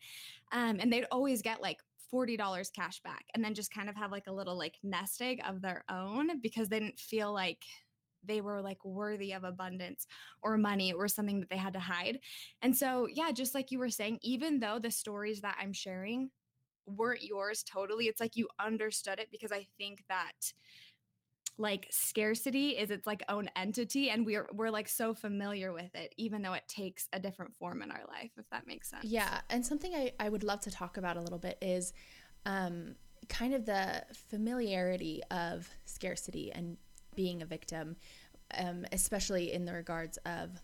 Um, 0.52 0.76
and 0.80 0.92
they'd 0.92 1.06
always 1.10 1.40
get 1.40 1.62
like 1.62 1.78
$40 2.12 2.70
cash 2.74 3.00
back 3.00 3.24
and 3.34 3.42
then 3.42 3.54
just 3.54 3.72
kind 3.72 3.88
of 3.88 3.96
have 3.96 4.12
like 4.12 4.26
a 4.26 4.32
little 4.32 4.58
like 4.58 4.74
nest 4.82 5.22
egg 5.22 5.40
of 5.48 5.62
their 5.62 5.82
own 5.90 6.42
because 6.42 6.68
they 6.68 6.78
didn't 6.78 7.00
feel 7.00 7.32
like 7.32 7.64
they 8.22 8.42
were 8.42 8.60
like 8.60 8.84
worthy 8.84 9.32
of 9.32 9.44
abundance 9.44 10.06
or 10.42 10.58
money 10.58 10.92
or 10.92 11.08
something 11.08 11.40
that 11.40 11.48
they 11.48 11.56
had 11.56 11.72
to 11.72 11.80
hide. 11.80 12.18
And 12.60 12.76
so, 12.76 13.08
yeah, 13.10 13.32
just 13.32 13.54
like 13.54 13.70
you 13.70 13.78
were 13.78 13.88
saying, 13.88 14.18
even 14.20 14.60
though 14.60 14.78
the 14.78 14.90
stories 14.90 15.40
that 15.40 15.56
I'm 15.58 15.72
sharing 15.72 16.28
weren't 16.86 17.22
yours 17.22 17.62
totally, 17.62 18.08
it's 18.08 18.20
like 18.20 18.36
you 18.36 18.48
understood 18.60 19.18
it 19.18 19.28
because 19.30 19.52
I 19.52 19.66
think 19.78 20.04
that 20.10 20.52
like 21.56 21.86
scarcity 21.90 22.70
is 22.70 22.90
its 22.90 23.06
like 23.06 23.22
own 23.28 23.48
entity 23.54 24.10
and 24.10 24.26
we're 24.26 24.48
we're 24.54 24.70
like 24.70 24.88
so 24.88 25.14
familiar 25.14 25.72
with 25.72 25.94
it 25.94 26.12
even 26.16 26.42
though 26.42 26.52
it 26.52 26.66
takes 26.66 27.08
a 27.12 27.20
different 27.20 27.54
form 27.54 27.80
in 27.80 27.92
our 27.92 28.02
life 28.08 28.32
if 28.36 28.48
that 28.50 28.66
makes 28.66 28.90
sense 28.90 29.04
yeah 29.04 29.40
and 29.50 29.64
something 29.64 29.94
i, 29.94 30.12
I 30.18 30.28
would 30.28 30.42
love 30.42 30.60
to 30.62 30.70
talk 30.70 30.96
about 30.96 31.16
a 31.16 31.20
little 31.20 31.38
bit 31.38 31.56
is 31.62 31.92
um, 32.46 32.96
kind 33.28 33.54
of 33.54 33.64
the 33.64 34.04
familiarity 34.28 35.22
of 35.30 35.68
scarcity 35.84 36.52
and 36.52 36.76
being 37.14 37.40
a 37.40 37.46
victim 37.46 37.96
um, 38.58 38.84
especially 38.92 39.52
in 39.52 39.64
the 39.64 39.72
regards 39.72 40.18
of 40.26 40.60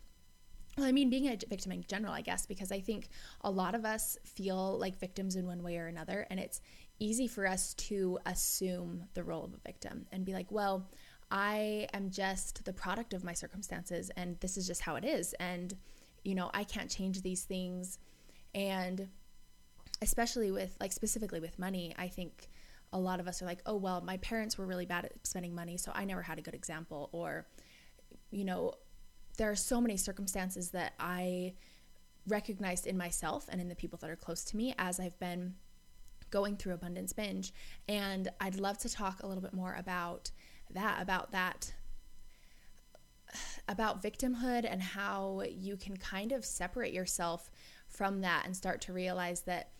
well, 0.76 0.86
I 0.86 0.92
mean, 0.92 1.10
being 1.10 1.26
a 1.26 1.36
victim 1.48 1.72
in 1.72 1.84
general, 1.88 2.12
I 2.12 2.20
guess, 2.20 2.46
because 2.46 2.70
I 2.70 2.80
think 2.80 3.08
a 3.42 3.50
lot 3.50 3.74
of 3.74 3.84
us 3.84 4.16
feel 4.24 4.78
like 4.78 4.98
victims 4.98 5.36
in 5.36 5.44
one 5.46 5.62
way 5.62 5.78
or 5.78 5.88
another. 5.88 6.26
And 6.30 6.38
it's 6.38 6.60
easy 7.00 7.26
for 7.26 7.46
us 7.46 7.74
to 7.74 8.18
assume 8.26 9.04
the 9.14 9.24
role 9.24 9.44
of 9.44 9.54
a 9.54 9.58
victim 9.66 10.06
and 10.12 10.24
be 10.24 10.32
like, 10.32 10.52
well, 10.52 10.88
I 11.30 11.88
am 11.94 12.10
just 12.10 12.64
the 12.64 12.72
product 12.72 13.14
of 13.14 13.24
my 13.24 13.32
circumstances 13.32 14.10
and 14.16 14.38
this 14.40 14.56
is 14.56 14.66
just 14.66 14.82
how 14.82 14.96
it 14.96 15.04
is. 15.04 15.34
And, 15.40 15.74
you 16.22 16.34
know, 16.34 16.50
I 16.54 16.64
can't 16.64 16.90
change 16.90 17.22
these 17.22 17.44
things. 17.44 17.98
And 18.54 19.08
especially 20.02 20.50
with, 20.50 20.76
like, 20.80 20.92
specifically 20.92 21.40
with 21.40 21.58
money, 21.58 21.94
I 21.98 22.08
think 22.08 22.48
a 22.92 22.98
lot 22.98 23.20
of 23.20 23.28
us 23.28 23.40
are 23.40 23.46
like, 23.46 23.60
oh, 23.66 23.76
well, 23.76 24.00
my 24.00 24.16
parents 24.18 24.58
were 24.58 24.66
really 24.66 24.86
bad 24.86 25.04
at 25.04 25.26
spending 25.26 25.54
money, 25.54 25.76
so 25.76 25.92
I 25.94 26.04
never 26.04 26.22
had 26.22 26.38
a 26.38 26.42
good 26.42 26.54
example. 26.54 27.08
Or, 27.12 27.46
you 28.30 28.44
know, 28.44 28.74
there 29.38 29.50
are 29.50 29.56
so 29.56 29.80
many 29.80 29.96
circumstances 29.96 30.70
that 30.70 30.94
I 30.98 31.54
recognized 32.26 32.86
in 32.86 32.98
myself 32.98 33.46
and 33.48 33.60
in 33.60 33.68
the 33.68 33.76
people 33.76 33.98
that 34.02 34.10
are 34.10 34.16
close 34.16 34.44
to 34.44 34.56
me 34.56 34.74
as 34.78 34.98
I've 34.98 35.18
been 35.18 35.54
going 36.30 36.56
through 36.56 36.74
abundance 36.74 37.12
binge 37.12 37.52
and 37.88 38.28
I'd 38.40 38.56
love 38.56 38.78
to 38.78 38.88
talk 38.88 39.22
a 39.22 39.26
little 39.26 39.42
bit 39.42 39.52
more 39.52 39.74
about 39.78 40.30
that 40.72 41.02
about 41.02 41.32
that 41.32 41.72
about 43.68 44.02
victimhood 44.02 44.66
and 44.70 44.82
how 44.82 45.42
you 45.48 45.76
can 45.76 45.96
kind 45.96 46.32
of 46.32 46.44
separate 46.44 46.92
yourself 46.92 47.50
from 47.88 48.20
that 48.20 48.44
and 48.44 48.56
start 48.56 48.80
to 48.82 48.92
realize 48.92 49.42
that 49.42 49.70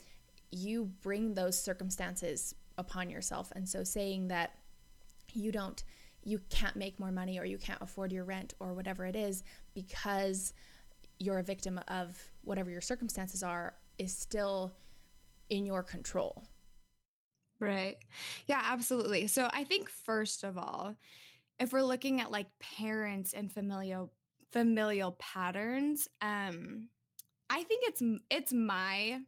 you 0.50 0.90
bring 1.02 1.35
those 1.35 1.59
circumstances 1.59 2.54
upon 2.78 3.11
yourself. 3.11 3.52
And 3.54 3.69
so 3.69 3.85
saying 3.85 4.28
that 4.28 4.54
you 5.33 5.52
don't 5.52 5.83
you 6.23 6.38
can't 6.50 6.76
make 6.76 7.00
more 7.00 7.11
money 7.11 7.38
or 7.38 7.47
you 7.47 7.57
can't 7.57 7.80
afford 7.80 8.12
your 8.12 8.25
rent 8.25 8.52
or 8.61 8.75
whatever 8.75 9.07
it 9.07 9.16
is 9.16 9.42
because 9.75 10.52
you're 11.19 11.38
a 11.38 11.42
victim 11.42 11.80
of 11.88 12.19
whatever 12.42 12.71
your 12.71 12.83
circumstances 12.83 13.42
are 13.42 13.75
is 13.99 14.14
still 14.14 14.73
in 15.50 15.66
your 15.66 15.83
control. 15.83 16.45
Right. 17.59 17.97
Yeah, 18.47 18.62
absolutely. 18.64 19.26
So 19.26 19.50
I 19.52 19.64
think 19.64 19.90
first 19.90 20.45
of 20.45 20.57
all, 20.57 20.97
if 21.59 21.73
we're 21.73 21.83
looking 21.83 22.21
at 22.21 22.30
like 22.30 22.47
parents 22.59 23.35
and 23.35 23.52
familial 23.52 24.12
familial 24.50 25.12
patterns, 25.19 26.09
um 26.23 26.88
I 27.50 27.62
think 27.64 27.85
it's 27.87 28.02
it's 28.30 28.52
my 28.52 29.21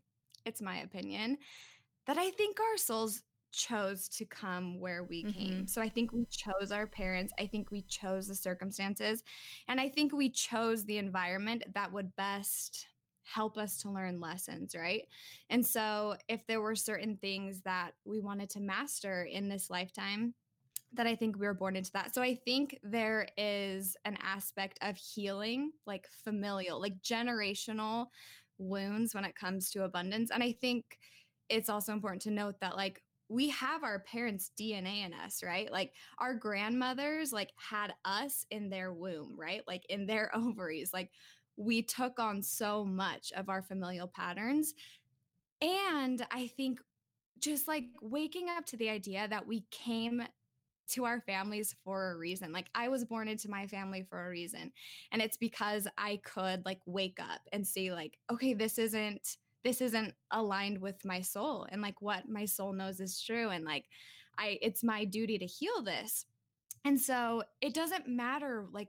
it's 0.46 0.62
my 0.62 0.78
opinion 0.78 1.38
that 2.06 2.16
I 2.18 2.30
think 2.30 2.58
our 2.58 2.78
souls 2.78 3.22
chose 3.52 4.08
to 4.08 4.24
come 4.24 4.80
where 4.80 5.04
we 5.04 5.24
mm-hmm. 5.24 5.38
came. 5.38 5.66
So 5.66 5.82
I 5.82 5.88
think 5.88 6.12
we 6.12 6.26
chose 6.30 6.72
our 6.72 6.86
parents. 6.86 7.32
I 7.38 7.46
think 7.46 7.70
we 7.70 7.82
chose 7.82 8.26
the 8.26 8.34
circumstances. 8.34 9.22
And 9.68 9.78
I 9.78 9.88
think 9.88 10.12
we 10.12 10.30
chose 10.30 10.84
the 10.84 10.98
environment 10.98 11.62
that 11.74 11.92
would 11.92 12.16
best 12.16 12.86
help 13.24 13.56
us 13.56 13.78
to 13.78 13.90
learn 13.90 14.20
lessons, 14.20 14.74
right? 14.74 15.02
And 15.50 15.64
so 15.64 16.16
if 16.28 16.46
there 16.46 16.60
were 16.60 16.74
certain 16.74 17.16
things 17.16 17.62
that 17.62 17.92
we 18.04 18.20
wanted 18.20 18.50
to 18.50 18.60
master 18.60 19.24
in 19.24 19.48
this 19.48 19.70
lifetime, 19.70 20.34
that 20.94 21.06
I 21.06 21.14
think 21.14 21.38
we 21.38 21.46
were 21.46 21.54
born 21.54 21.76
into 21.76 21.92
that. 21.92 22.14
So 22.14 22.22
I 22.22 22.34
think 22.34 22.78
there 22.82 23.26
is 23.38 23.96
an 24.04 24.18
aspect 24.22 24.78
of 24.82 24.96
healing, 24.96 25.72
like 25.86 26.06
familial, 26.24 26.80
like 26.80 27.00
generational 27.02 28.08
wounds 28.58 29.14
when 29.14 29.24
it 29.24 29.34
comes 29.34 29.70
to 29.70 29.84
abundance. 29.84 30.30
And 30.30 30.42
I 30.42 30.52
think 30.52 30.98
it's 31.48 31.70
also 31.70 31.92
important 31.92 32.22
to 32.22 32.30
note 32.30 32.56
that 32.60 32.76
like 32.76 33.02
we 33.28 33.48
have 33.48 33.82
our 33.82 34.00
parents' 34.00 34.50
DNA 34.60 35.06
in 35.06 35.14
us, 35.14 35.42
right? 35.42 35.72
Like 35.72 35.92
our 36.18 36.34
grandmothers 36.34 37.32
like 37.32 37.50
had 37.56 37.94
us 38.04 38.44
in 38.50 38.68
their 38.68 38.92
womb, 38.92 39.34
right? 39.36 39.62
Like 39.66 39.86
in 39.88 40.06
their 40.06 40.30
ovaries. 40.36 40.92
Like 40.92 41.10
we 41.62 41.82
took 41.82 42.18
on 42.18 42.42
so 42.42 42.84
much 42.84 43.32
of 43.36 43.48
our 43.48 43.62
familial 43.62 44.08
patterns. 44.08 44.74
And 45.60 46.26
I 46.30 46.48
think 46.48 46.80
just 47.38 47.68
like 47.68 47.84
waking 48.00 48.48
up 48.48 48.66
to 48.66 48.76
the 48.76 48.88
idea 48.88 49.26
that 49.28 49.46
we 49.46 49.64
came 49.70 50.22
to 50.90 51.04
our 51.04 51.20
families 51.20 51.74
for 51.84 52.12
a 52.12 52.16
reason. 52.16 52.52
Like 52.52 52.68
I 52.74 52.88
was 52.88 53.04
born 53.04 53.28
into 53.28 53.48
my 53.48 53.66
family 53.66 54.04
for 54.08 54.26
a 54.26 54.30
reason. 54.30 54.72
And 55.10 55.22
it's 55.22 55.36
because 55.36 55.88
I 55.96 56.20
could 56.24 56.64
like 56.64 56.80
wake 56.86 57.18
up 57.20 57.40
and 57.52 57.66
see 57.66 57.92
like, 57.92 58.18
okay, 58.30 58.54
this 58.54 58.78
isn't 58.78 59.36
this 59.64 59.80
isn't 59.80 60.12
aligned 60.32 60.80
with 60.80 61.04
my 61.04 61.20
soul 61.20 61.68
and 61.70 61.80
like 61.80 62.02
what 62.02 62.28
my 62.28 62.44
soul 62.44 62.72
knows 62.72 62.98
is 62.98 63.22
true 63.22 63.50
and 63.50 63.64
like 63.64 63.84
I 64.36 64.58
it's 64.60 64.82
my 64.82 65.04
duty 65.04 65.38
to 65.38 65.46
heal 65.46 65.82
this. 65.82 66.26
And 66.84 67.00
so 67.00 67.44
it 67.60 67.74
doesn't 67.74 68.08
matter 68.08 68.66
like 68.72 68.88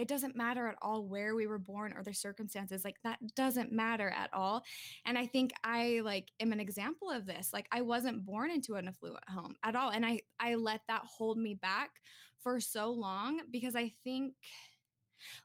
it 0.00 0.08
doesn't 0.08 0.34
matter 0.34 0.66
at 0.66 0.76
all 0.80 1.04
where 1.04 1.34
we 1.34 1.46
were 1.46 1.58
born 1.58 1.92
or 1.96 2.02
the 2.02 2.12
circumstances 2.12 2.84
like 2.84 2.96
that 3.04 3.18
doesn't 3.36 3.70
matter 3.70 4.10
at 4.10 4.30
all 4.32 4.62
and 5.04 5.18
i 5.18 5.26
think 5.26 5.52
i 5.62 6.00
like 6.04 6.30
am 6.40 6.52
an 6.52 6.60
example 6.60 7.10
of 7.10 7.26
this 7.26 7.50
like 7.52 7.66
i 7.70 7.80
wasn't 7.80 8.24
born 8.24 8.50
into 8.50 8.74
an 8.74 8.88
affluent 8.88 9.28
home 9.28 9.54
at 9.62 9.76
all 9.76 9.90
and 9.90 10.04
i 10.04 10.18
i 10.40 10.54
let 10.54 10.80
that 10.88 11.02
hold 11.04 11.38
me 11.38 11.54
back 11.54 11.90
for 12.42 12.58
so 12.58 12.90
long 12.90 13.40
because 13.50 13.76
i 13.76 13.92
think 14.02 14.34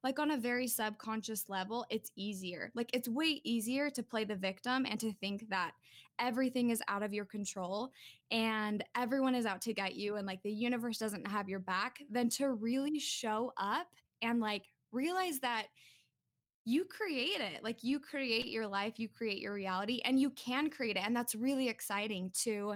like 0.03 0.19
on 0.19 0.31
a 0.31 0.37
very 0.37 0.67
subconscious 0.67 1.49
level, 1.49 1.85
it's 1.89 2.11
easier. 2.15 2.71
Like 2.75 2.89
it's 2.93 3.09
way 3.09 3.41
easier 3.43 3.89
to 3.89 4.03
play 4.03 4.23
the 4.23 4.35
victim 4.35 4.85
and 4.89 4.99
to 4.99 5.13
think 5.13 5.49
that 5.49 5.71
everything 6.19 6.69
is 6.69 6.81
out 6.87 7.03
of 7.03 7.13
your 7.13 7.25
control 7.25 7.91
and 8.31 8.83
everyone 8.95 9.35
is 9.35 9.45
out 9.45 9.61
to 9.61 9.73
get 9.73 9.95
you 9.95 10.15
and 10.15 10.25
like 10.25 10.41
the 10.43 10.51
universe 10.51 10.97
doesn't 10.97 11.27
have 11.27 11.49
your 11.49 11.59
back 11.59 11.99
than 12.09 12.29
to 12.29 12.53
really 12.53 12.99
show 12.99 13.51
up 13.57 13.87
and 14.25 14.39
like 14.39 14.63
realize 14.91 15.39
that 15.39 15.67
you 16.65 16.83
create 16.85 17.39
it. 17.39 17.63
Like 17.63 17.83
you 17.83 17.99
create 17.99 18.47
your 18.47 18.67
life, 18.67 18.97
you 18.97 19.07
create 19.07 19.39
your 19.39 19.53
reality 19.53 20.01
and 20.03 20.19
you 20.19 20.31
can 20.31 20.69
create 20.69 20.97
it 20.97 21.03
and 21.05 21.15
that's 21.15 21.35
really 21.35 21.69
exciting 21.69 22.31
to 22.43 22.75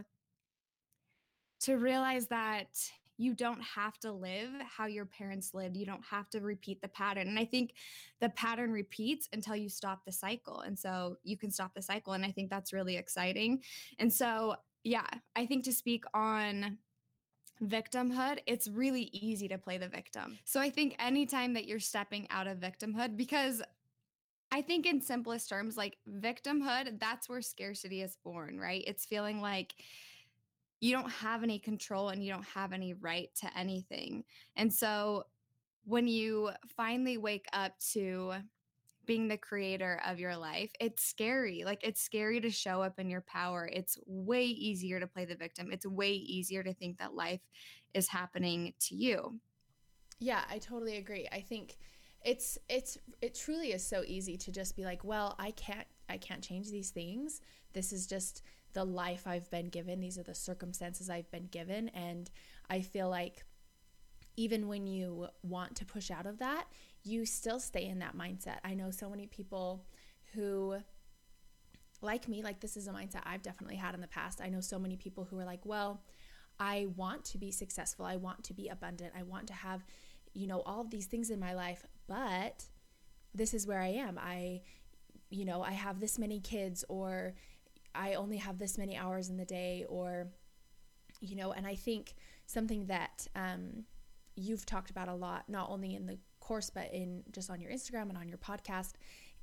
to 1.62 1.76
realize 1.76 2.28
that 2.28 2.68
you 3.18 3.34
don't 3.34 3.62
have 3.62 4.00
to 4.00 4.14
live 4.14 4.50
how 4.62 4.86
your 4.86 5.06
parents 5.06 5.54
lived. 5.54 5.76
You 5.76 5.86
don't 5.86 6.06
have 6.10 6.30
to 6.30 6.40
repeat 6.40 6.82
the 6.82 6.88
pattern. 6.88 7.28
And 7.28 7.38
I 7.38 7.44
think 7.44 7.74
the 8.22 8.30
pattern 8.30 8.72
repeats 8.72 9.28
until 9.34 9.58
you 9.58 9.68
stop 9.68 10.06
the 10.06 10.12
cycle. 10.14 10.62
And 10.62 10.80
so 10.80 11.18
you 11.24 11.38
can 11.38 11.52
stop 11.52 11.74
the 11.76 11.82
cycle. 11.82 12.14
And 12.14 12.24
I 12.24 12.32
think 12.32 12.50
that's 12.50 12.72
really 12.72 12.96
exciting. 12.96 13.62
And 14.00 14.12
so, 14.12 14.56
yeah, 14.86 15.06
I 15.36 15.46
think 15.46 15.66
to 15.66 15.74
speak 15.74 16.06
on 16.14 16.78
victimhood, 17.64 18.40
it's 18.46 18.68
really 18.68 19.10
easy 19.14 19.48
to 19.48 19.58
play 19.58 19.78
the 19.78 19.88
victim. 19.88 20.40
So 20.46 20.60
I 20.60 20.70
think 20.70 20.96
anytime 21.00 21.54
that 21.54 21.66
you're 21.66 21.80
stepping 21.80 22.28
out 22.30 22.48
of 22.48 22.58
victimhood, 22.58 23.18
because 23.18 23.62
I 24.52 24.62
think 24.62 24.86
in 24.86 25.02
simplest 25.02 25.50
terms, 25.50 25.78
like 25.78 25.98
victimhood, 26.10 27.00
that's 27.00 27.30
where 27.30 27.42
scarcity 27.42 28.02
is 28.02 28.18
born, 28.24 28.60
right? 28.60 28.84
It's 28.88 29.06
feeling 29.06 29.42
like, 29.42 29.76
you 30.82 30.94
don't 30.94 31.12
have 31.12 31.44
any 31.44 31.60
control 31.60 32.08
and 32.08 32.24
you 32.24 32.32
don't 32.32 32.48
have 32.56 32.72
any 32.72 32.94
right 32.94 33.30
to 33.42 33.58
anything. 33.58 34.24
And 34.56 34.72
so 34.72 35.26
when 35.84 36.08
you 36.08 36.52
finally 36.78 37.18
wake 37.18 37.48
up 37.52 37.78
to 37.92 38.36
being 39.10 39.28
the 39.28 39.38
creator 39.38 40.00
of 40.06 40.20
your 40.20 40.38
life, 40.38 40.70
it's 40.80 41.04
scary. 41.04 41.64
Like 41.66 41.84
it's 41.84 42.00
scary 42.00 42.40
to 42.42 42.52
show 42.52 42.84
up 42.84 43.00
in 43.00 43.10
your 43.10 43.22
power. 43.22 43.68
It's 43.74 43.98
way 44.06 44.44
easier 44.46 45.00
to 45.00 45.08
play 45.08 45.26
the 45.26 45.34
victim. 45.34 45.72
It's 45.72 45.88
way 45.88 46.12
easier 46.12 46.62
to 46.62 46.76
think 46.76 47.00
that 47.00 47.16
life 47.16 47.42
is 47.96 48.08
happening 48.08 48.72
to 48.82 48.96
you. 48.96 49.40
Yeah, 50.20 50.44
I 50.48 50.60
totally 50.60 50.98
agree. 50.98 51.28
I 51.32 51.42
think 51.42 51.80
it's 52.24 52.60
it's 52.70 53.00
it 53.20 53.34
truly 53.34 53.72
is 53.72 53.84
so 53.84 54.04
easy 54.06 54.38
to 54.38 54.52
just 54.52 54.76
be 54.76 54.86
like, 54.86 55.04
well, 55.04 55.36
I 55.40 55.52
can't 55.52 55.88
I 56.08 56.18
can't 56.18 56.44
change 56.44 56.70
these 56.70 56.92
things. 56.92 57.42
This 57.74 57.92
is 57.92 58.06
just 58.06 58.44
the 58.74 58.86
life 58.86 59.26
I've 59.26 59.50
been 59.50 59.70
given. 59.70 60.00
These 60.00 60.20
are 60.20 60.24
the 60.24 60.36
circumstances 60.36 61.10
I've 61.10 61.32
been 61.32 61.48
given. 61.48 61.90
And 61.90 62.30
I 62.70 62.82
feel 62.82 63.10
like 63.10 63.44
even 64.38 64.68
when 64.68 64.86
you 64.86 65.30
want 65.42 65.76
to 65.78 65.86
push 65.86 66.12
out 66.12 66.28
of 66.28 66.38
that, 66.40 66.66
you 67.04 67.26
still 67.26 67.60
stay 67.60 67.86
in 67.86 68.00
that 68.00 68.18
mindset. 68.18 68.58
I 68.64 68.74
know 68.74 68.92
so 68.92 69.10
many 69.10 69.28
people 69.28 69.86
who 70.34 70.78
like 72.02 72.28
me, 72.28 72.44
like 72.44 72.60
this 72.60 72.78
is 72.78 72.88
a 72.88 72.92
mindset 72.92 73.22
I've 73.26 73.42
definitely 73.42 73.76
had 73.76 73.96
in 73.96 74.02
the 74.02 74.08
past. 74.08 74.42
I 74.42 74.50
know 74.50 74.62
so 74.62 74.80
many 74.80 74.96
people 74.96 75.26
who 75.26 75.38
are 75.40 75.46
like, 75.46 75.66
well, 75.66 76.02
I 76.60 76.88
want 76.96 77.26
to 77.26 77.38
be 77.38 77.52
successful. 77.52 78.06
I 78.06 78.18
want 78.18 78.44
to 78.46 78.54
be 78.54 78.68
abundant. 78.68 79.14
I 79.18 79.24
want 79.24 79.48
to 79.48 79.54
have, 79.54 79.84
you 80.34 80.48
know, 80.48 80.62
all 80.62 80.82
of 80.82 80.90
these 80.90 81.08
things 81.08 81.30
in 81.30 81.40
my 81.40 81.54
life, 81.54 81.86
but 82.08 82.66
this 83.34 83.54
is 83.54 83.66
where 83.66 83.82
I 83.82 83.88
am. 83.88 84.20
I, 84.22 84.62
you 85.30 85.46
know, 85.46 85.62
I 85.62 85.72
have 85.72 86.00
this 86.00 86.18
many 86.18 86.40
kids, 86.40 86.84
or 86.90 87.36
I 87.94 88.16
only 88.16 88.38
have 88.38 88.58
this 88.58 88.78
many 88.78 88.98
hours 88.98 89.30
in 89.30 89.38
the 89.38 89.46
day, 89.46 89.86
or, 89.88 90.28
you 91.22 91.36
know, 91.36 91.52
and 91.52 91.66
I 91.66 91.76
think 91.76 92.16
something 92.46 92.88
that 92.88 93.28
um, 93.36 93.84
you've 94.36 94.66
talked 94.66 94.90
about 94.90 95.08
a 95.08 95.14
lot, 95.14 95.50
not 95.50 95.70
only 95.70 95.96
in 95.96 96.06
the 96.08 96.18
course, 96.50 96.72
but 96.72 96.92
in 96.92 97.22
just 97.32 97.52
on 97.52 97.62
your 97.62 97.72
Instagram 97.72 98.10
and 98.10 98.18
on 98.18 98.28
your 98.28 98.40
podcast, 98.40 98.94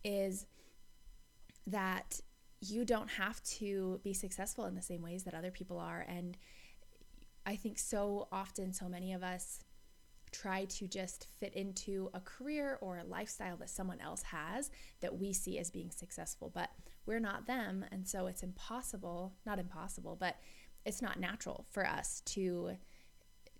is 0.04 0.44
that 1.68 2.20
you 2.60 2.84
don't 2.84 3.08
have 3.08 3.40
to 3.44 4.00
be 4.02 4.12
successful 4.12 4.64
in 4.66 4.74
the 4.74 4.82
same 4.82 5.02
ways 5.02 5.22
that 5.22 5.32
other 5.32 5.52
people 5.52 5.78
are. 5.78 6.04
And 6.08 6.36
I 7.46 7.54
think 7.54 7.78
so 7.78 8.26
often, 8.32 8.72
so 8.72 8.88
many 8.88 9.12
of 9.12 9.22
us 9.22 9.60
try 10.32 10.64
to 10.64 10.88
just 10.88 11.28
fit 11.38 11.54
into 11.54 12.10
a 12.12 12.18
career 12.18 12.76
or 12.80 12.98
a 12.98 13.04
lifestyle 13.04 13.56
that 13.58 13.70
someone 13.70 14.00
else 14.00 14.22
has 14.22 14.72
that 15.00 15.16
we 15.16 15.32
see 15.32 15.60
as 15.60 15.70
being 15.70 15.92
successful, 15.92 16.50
but 16.52 16.70
we're 17.06 17.20
not 17.20 17.46
them. 17.46 17.84
And 17.92 18.08
so 18.08 18.26
it's 18.26 18.42
impossible, 18.42 19.32
not 19.46 19.60
impossible, 19.60 20.16
but 20.18 20.36
it's 20.84 21.00
not 21.00 21.20
natural 21.20 21.66
for 21.70 21.86
us 21.86 22.20
to 22.26 22.72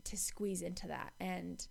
to 0.04 0.16
squeeze 0.16 0.62
into 0.62 0.86
that 0.86 1.12
and 1.18 1.66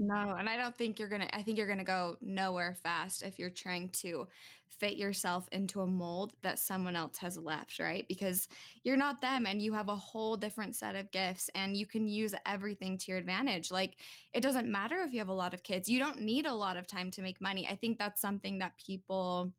no, 0.00 0.34
and 0.38 0.48
I 0.48 0.56
don't 0.56 0.76
think 0.76 0.98
you're 0.98 1.10
going 1.10 1.20
to 1.20 1.36
I 1.36 1.42
think 1.42 1.58
you're 1.58 1.66
going 1.66 1.78
to 1.78 1.84
go 1.84 2.16
nowhere 2.22 2.74
fast 2.82 3.22
if 3.22 3.38
you're 3.38 3.50
trying 3.50 3.90
to 4.00 4.26
fit 4.66 4.96
yourself 4.96 5.46
into 5.52 5.82
a 5.82 5.86
mold 5.86 6.32
that 6.42 6.58
someone 6.58 6.96
else 6.96 7.18
has 7.18 7.36
left, 7.36 7.78
right? 7.78 8.06
Because 8.08 8.48
you're 8.82 8.96
not 8.96 9.20
them 9.20 9.44
and 9.44 9.60
you 9.60 9.74
have 9.74 9.90
a 9.90 9.94
whole 9.96 10.38
different 10.38 10.74
set 10.74 10.96
of 10.96 11.10
gifts 11.10 11.50
and 11.54 11.76
you 11.76 11.84
can 11.84 12.08
use 12.08 12.34
everything 12.46 12.96
to 12.96 13.12
your 13.12 13.18
advantage. 13.18 13.70
Like 13.70 13.96
it 14.32 14.40
doesn't 14.40 14.72
matter 14.72 15.02
if 15.02 15.12
you 15.12 15.18
have 15.18 15.28
a 15.28 15.34
lot 15.34 15.52
of 15.52 15.62
kids. 15.62 15.86
You 15.86 15.98
don't 15.98 16.22
need 16.22 16.46
a 16.46 16.54
lot 16.54 16.78
of 16.78 16.86
time 16.86 17.10
to 17.10 17.22
make 17.22 17.42
money. 17.42 17.68
I 17.68 17.76
think 17.76 17.98
that's 17.98 18.22
something 18.22 18.58
that 18.60 18.72
people 18.78 19.52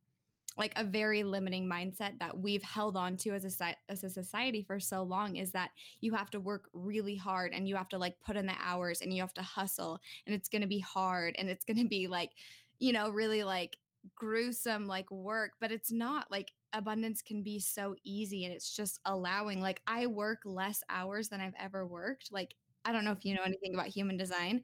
like 0.57 0.73
a 0.75 0.83
very 0.83 1.23
limiting 1.23 1.67
mindset 1.67 2.19
that 2.19 2.37
we've 2.37 2.63
held 2.63 2.97
on 2.97 3.15
to 3.17 3.31
as 3.31 3.45
a 3.61 3.75
as 3.89 4.03
a 4.03 4.09
society 4.09 4.61
for 4.63 4.79
so 4.79 5.03
long 5.03 5.35
is 5.37 5.51
that 5.51 5.71
you 6.01 6.13
have 6.13 6.29
to 6.31 6.39
work 6.39 6.69
really 6.73 7.15
hard 7.15 7.53
and 7.53 7.67
you 7.67 7.75
have 7.75 7.89
to 7.89 7.97
like 7.97 8.15
put 8.25 8.35
in 8.35 8.45
the 8.45 8.55
hours 8.61 9.01
and 9.01 9.13
you 9.13 9.21
have 9.21 9.33
to 9.33 9.41
hustle 9.41 9.99
and 10.25 10.35
it's 10.35 10.49
going 10.49 10.61
to 10.61 10.67
be 10.67 10.79
hard 10.79 11.35
and 11.37 11.49
it's 11.49 11.65
going 11.65 11.77
to 11.77 11.87
be 11.87 12.07
like 12.07 12.31
you 12.79 12.91
know 12.93 13.09
really 13.09 13.43
like 13.43 13.77
gruesome 14.15 14.87
like 14.87 15.09
work 15.11 15.51
but 15.59 15.71
it's 15.71 15.91
not 15.91 16.29
like 16.31 16.51
abundance 16.73 17.21
can 17.21 17.43
be 17.43 17.59
so 17.59 17.95
easy 18.03 18.45
and 18.45 18.53
it's 18.53 18.75
just 18.75 18.99
allowing 19.05 19.61
like 19.61 19.81
I 19.87 20.07
work 20.07 20.39
less 20.45 20.81
hours 20.89 21.29
than 21.29 21.41
I've 21.41 21.53
ever 21.59 21.85
worked 21.85 22.31
like 22.31 22.55
I 22.85 22.91
don't 22.91 23.05
know 23.05 23.11
if 23.11 23.25
you 23.25 23.35
know 23.35 23.43
anything 23.43 23.73
about 23.73 23.87
human 23.87 24.17
design 24.17 24.63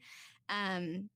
um 0.50 1.10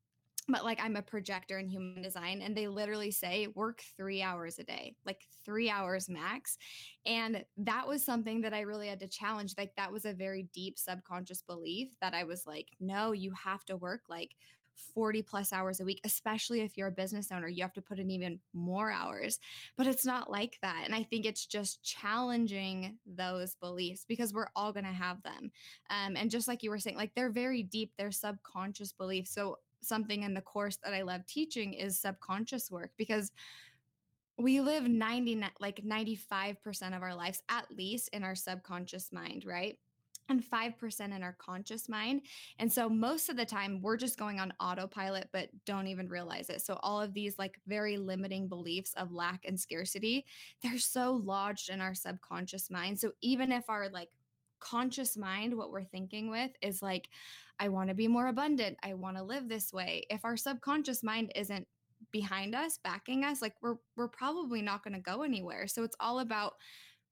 but 0.52 0.64
like 0.64 0.80
I'm 0.82 0.96
a 0.96 1.02
projector 1.02 1.60
in 1.60 1.68
human 1.68 2.02
design 2.02 2.42
and 2.42 2.56
they 2.56 2.68
literally 2.68 3.12
say 3.12 3.48
work 3.56 3.82
3 3.98 4.22
hours 4.22 4.60
a 4.60 4.64
day, 4.64 4.96
like 5.06 5.26
3 5.46 5.70
hours 5.70 6.10
max. 6.10 6.58
And 7.06 7.44
that 7.58 7.88
was 7.88 8.06
something 8.06 8.42
that 8.42 8.54
I 8.54 8.62
really 8.62 8.88
had 8.88 9.00
to 9.00 9.08
challenge. 9.08 9.56
Like 9.58 9.76
that 9.78 9.92
was 9.92 10.06
a 10.06 10.14
very 10.14 10.48
deep 10.54 10.78
subconscious 10.78 11.42
belief 11.42 11.90
that 12.02 12.14
I 12.14 12.24
was 12.24 12.46
like, 12.46 12.68
no, 12.80 13.12
you 13.12 13.32
have 13.44 13.66
to 13.66 13.78
work 13.78 14.02
like 14.10 14.36
40 14.94 15.22
plus 15.22 15.54
hours 15.54 15.80
a 15.80 15.86
week, 15.86 16.02
especially 16.04 16.62
if 16.62 16.78
you're 16.78 16.88
a 16.88 16.92
business 16.92 17.32
owner, 17.32 17.48
you 17.48 17.62
have 17.62 17.74
to 17.74 17.82
put 17.82 18.00
in 18.00 18.10
even 18.12 18.40
more 18.54 18.92
hours. 18.92 19.40
But 19.78 19.88
it's 19.88 20.06
not 20.06 20.32
like 20.32 20.58
that. 20.62 20.84
And 20.86 20.96
I 20.96 21.04
think 21.04 21.26
it's 21.26 21.46
just 21.46 21.84
challenging 21.84 22.98
those 23.06 23.56
beliefs 23.56 24.06
because 24.08 24.34
we're 24.34 24.50
all 24.56 24.74
going 24.74 24.86
to 24.86 24.92
have 24.92 25.22
them. 25.24 25.52
Um, 25.90 26.16
and 26.16 26.32
just 26.32 26.48
like 26.48 26.64
you 26.64 26.70
were 26.70 26.80
saying, 26.80 26.98
like 26.98 27.14
they're 27.16 27.32
very 27.32 27.64
deep, 27.64 27.92
they're 27.98 28.12
subconscious 28.12 28.94
beliefs. 28.94 29.34
So 29.34 29.58
something 29.82 30.24
in 30.24 30.34
the 30.34 30.42
course 30.42 30.78
that 30.84 30.94
I 30.94 31.02
love 31.02 31.26
teaching 31.26 31.74
is 31.74 32.00
subconscious 32.00 32.72
work 32.72 32.92
because 32.98 33.32
we 34.38 34.62
live 34.62 34.88
90 34.88 35.44
like 35.60 35.82
95% 35.84 36.96
of 36.96 37.04
our 37.04 37.16
lives 37.16 37.42
at 37.50 37.66
least 37.72 38.10
in 38.14 38.24
our 38.24 38.36
subconscious 38.36 39.12
mind, 39.12 39.46
right? 39.46 39.78
And 40.30 40.44
5% 40.44 41.16
in 41.16 41.24
our 41.24 41.36
conscious 41.40 41.90
mind. 41.90 42.22
And 42.58 42.72
so 42.72 42.88
most 42.88 43.30
of 43.30 43.36
the 43.36 43.46
time 43.46 43.82
we're 43.82 43.98
just 43.98 44.18
going 44.18 44.40
on 44.40 44.54
autopilot 44.60 45.28
but 45.34 45.50
don't 45.66 45.88
even 45.88 46.08
realize 46.08 46.50
it. 46.50 46.62
So 46.62 46.80
all 46.82 47.02
of 47.02 47.14
these 47.14 47.38
like 47.38 47.60
very 47.68 47.98
limiting 47.98 48.48
beliefs 48.48 48.94
of 48.96 49.12
lack 49.12 49.44
and 49.46 49.60
scarcity, 49.60 50.26
they're 50.64 50.80
so 50.80 51.22
lodged 51.24 51.70
in 51.70 51.82
our 51.82 51.94
subconscious 51.94 52.70
mind. 52.70 53.00
So 53.00 53.12
even 53.22 53.52
if 53.52 53.70
our 53.70 53.90
like 53.90 54.10
conscious 54.62 55.18
mind, 55.18 55.56
what 55.56 55.72
we're 55.72 55.84
thinking 55.84 56.30
with 56.30 56.52
is 56.62 56.82
like, 56.82 57.10
I 57.60 57.70
want 57.70 57.90
to 57.90 57.96
be 57.96 58.08
more 58.08 58.28
abundant. 58.28 58.78
I 58.84 58.94
want 58.94 59.18
to 59.18 59.24
live 59.24 59.50
this 59.50 59.74
way. 59.74 60.04
If 60.10 60.24
our 60.24 60.38
subconscious 60.38 61.04
mind 61.04 61.32
isn't 61.36 61.68
behind 62.12 62.56
us, 62.56 62.80
backing 62.84 63.24
us, 63.24 63.42
like 63.42 63.54
we're 63.62 63.76
we're 63.96 64.08
probably 64.08 64.62
not 64.62 64.84
going 64.84 64.94
to 64.94 65.00
go 65.00 65.24
anywhere. 65.24 65.68
So 65.68 65.84
it's 65.84 65.96
all 66.00 66.20
about 66.20 66.54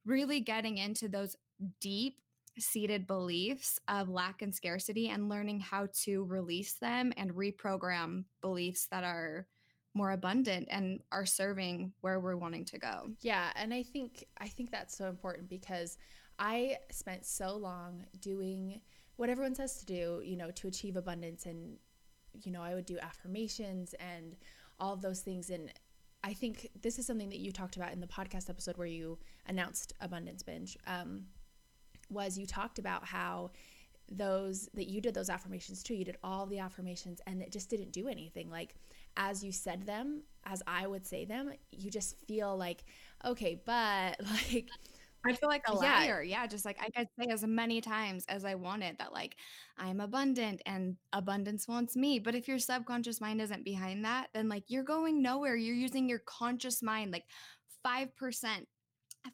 really 0.05 0.39
getting 0.39 0.77
into 0.77 1.07
those 1.07 1.35
deep 1.81 2.15
seated 2.57 3.07
beliefs 3.07 3.79
of 3.87 4.09
lack 4.09 4.41
and 4.41 4.53
scarcity 4.53 5.09
and 5.09 5.29
learning 5.29 5.59
how 5.59 5.87
to 6.03 6.23
release 6.25 6.73
them 6.73 7.13
and 7.15 7.33
reprogram 7.33 8.25
beliefs 8.41 8.87
that 8.91 9.03
are 9.03 9.47
more 9.93 10.11
abundant 10.11 10.67
and 10.69 10.99
are 11.11 11.25
serving 11.25 11.91
where 12.01 12.19
we're 12.19 12.37
wanting 12.37 12.65
to 12.65 12.77
go. 12.77 13.09
Yeah, 13.21 13.49
and 13.55 13.73
I 13.73 13.83
think 13.83 14.25
I 14.37 14.47
think 14.47 14.71
that's 14.71 14.97
so 14.97 15.07
important 15.07 15.49
because 15.49 15.97
I 16.39 16.77
spent 16.89 17.25
so 17.25 17.55
long 17.57 18.05
doing 18.21 18.81
what 19.17 19.29
everyone 19.29 19.53
says 19.53 19.77
to 19.79 19.85
do, 19.85 20.21
you 20.23 20.37
know, 20.37 20.49
to 20.51 20.67
achieve 20.67 20.95
abundance. 20.95 21.45
And, 21.45 21.77
you 22.43 22.51
know, 22.51 22.61
I 22.61 22.73
would 22.73 22.85
do 22.85 22.97
affirmations 22.99 23.93
and 23.99 24.37
all 24.79 24.93
of 24.93 25.01
those 25.01 25.19
things. 25.19 25.49
And 25.49 25.71
I 26.23 26.33
think 26.33 26.69
this 26.81 26.97
is 26.97 27.05
something 27.05 27.29
that 27.29 27.39
you 27.39 27.51
talked 27.51 27.75
about 27.75 27.91
in 27.91 27.99
the 27.99 28.07
podcast 28.07 28.49
episode 28.49 28.77
where 28.77 28.87
you 28.87 29.19
announced 29.47 29.93
Abundance 29.99 30.41
Binge. 30.41 30.77
Um, 30.87 31.25
was 32.09 32.37
you 32.37 32.47
talked 32.47 32.79
about 32.79 33.05
how 33.05 33.51
those 34.11 34.69
that 34.73 34.89
you 34.89 35.01
did 35.01 35.13
those 35.13 35.29
affirmations 35.29 35.83
too. 35.83 35.93
You 35.93 36.05
did 36.05 36.17
all 36.23 36.45
the 36.45 36.59
affirmations 36.59 37.21
and 37.27 37.41
it 37.41 37.51
just 37.51 37.69
didn't 37.69 37.91
do 37.91 38.07
anything. 38.07 38.49
Like 38.49 38.75
as 39.17 39.43
you 39.43 39.51
said 39.51 39.85
them, 39.85 40.21
as 40.45 40.63
I 40.65 40.87
would 40.87 41.05
say 41.05 41.25
them, 41.25 41.51
you 41.71 41.91
just 41.91 42.17
feel 42.25 42.55
like, 42.57 42.83
okay, 43.25 43.61
but 43.65 44.19
like 44.53 44.69
I 45.25 45.33
feel 45.33 45.49
like 45.49 45.67
a 45.67 45.73
liar. 45.73 46.23
Yeah. 46.23 46.41
yeah. 46.41 46.47
Just 46.47 46.65
like 46.65 46.77
I 46.81 46.89
could 46.89 47.07
say 47.19 47.31
as 47.31 47.43
many 47.43 47.81
times 47.81 48.25
as 48.29 48.45
I 48.45 48.55
wanted 48.55 48.97
that, 48.99 49.13
like, 49.13 49.35
I'm 49.77 49.99
abundant 49.99 50.61
and 50.65 50.95
abundance 51.13 51.67
wants 51.67 51.95
me. 51.95 52.19
But 52.19 52.35
if 52.35 52.47
your 52.47 52.59
subconscious 52.59 53.19
mind 53.19 53.41
isn't 53.41 53.65
behind 53.65 54.05
that, 54.05 54.27
then 54.33 54.49
like 54.49 54.63
you're 54.67 54.83
going 54.83 55.21
nowhere. 55.21 55.55
You're 55.55 55.75
using 55.75 56.07
your 56.07 56.19
conscious 56.19 56.81
mind, 56.81 57.11
like 57.11 57.25
5%, 57.85 58.09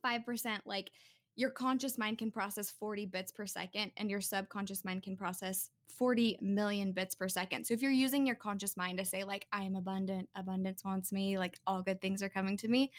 5%, 0.04 0.60
like 0.66 0.90
your 1.36 1.50
conscious 1.50 1.98
mind 1.98 2.18
can 2.18 2.32
process 2.32 2.72
40 2.72 3.08
bits 3.08 3.32
per 3.32 3.46
second 3.46 3.92
and 3.98 4.10
your 4.10 4.22
subconscious 4.22 4.86
mind 4.86 5.04
can 5.04 5.18
process 5.18 5.70
40 5.98 6.38
million 6.42 6.92
bits 6.92 7.16
per 7.16 7.28
second. 7.28 7.66
So 7.66 7.74
if 7.74 7.82
you're 7.82 7.92
using 7.92 8.26
your 8.26 8.36
conscious 8.36 8.78
mind 8.78 8.98
to 9.00 9.06
say 9.06 9.24
like 9.24 9.46
I 9.52 9.64
am 9.64 9.76
abundant, 9.76 10.30
abundance 10.36 10.84
wants 10.84 11.12
me, 11.12 11.38
like 11.38 11.58
all 11.68 11.82
good 11.82 12.02
things 12.02 12.22
are 12.22 12.30
coming 12.30 12.58
to 12.58 12.68
me, 12.68 12.92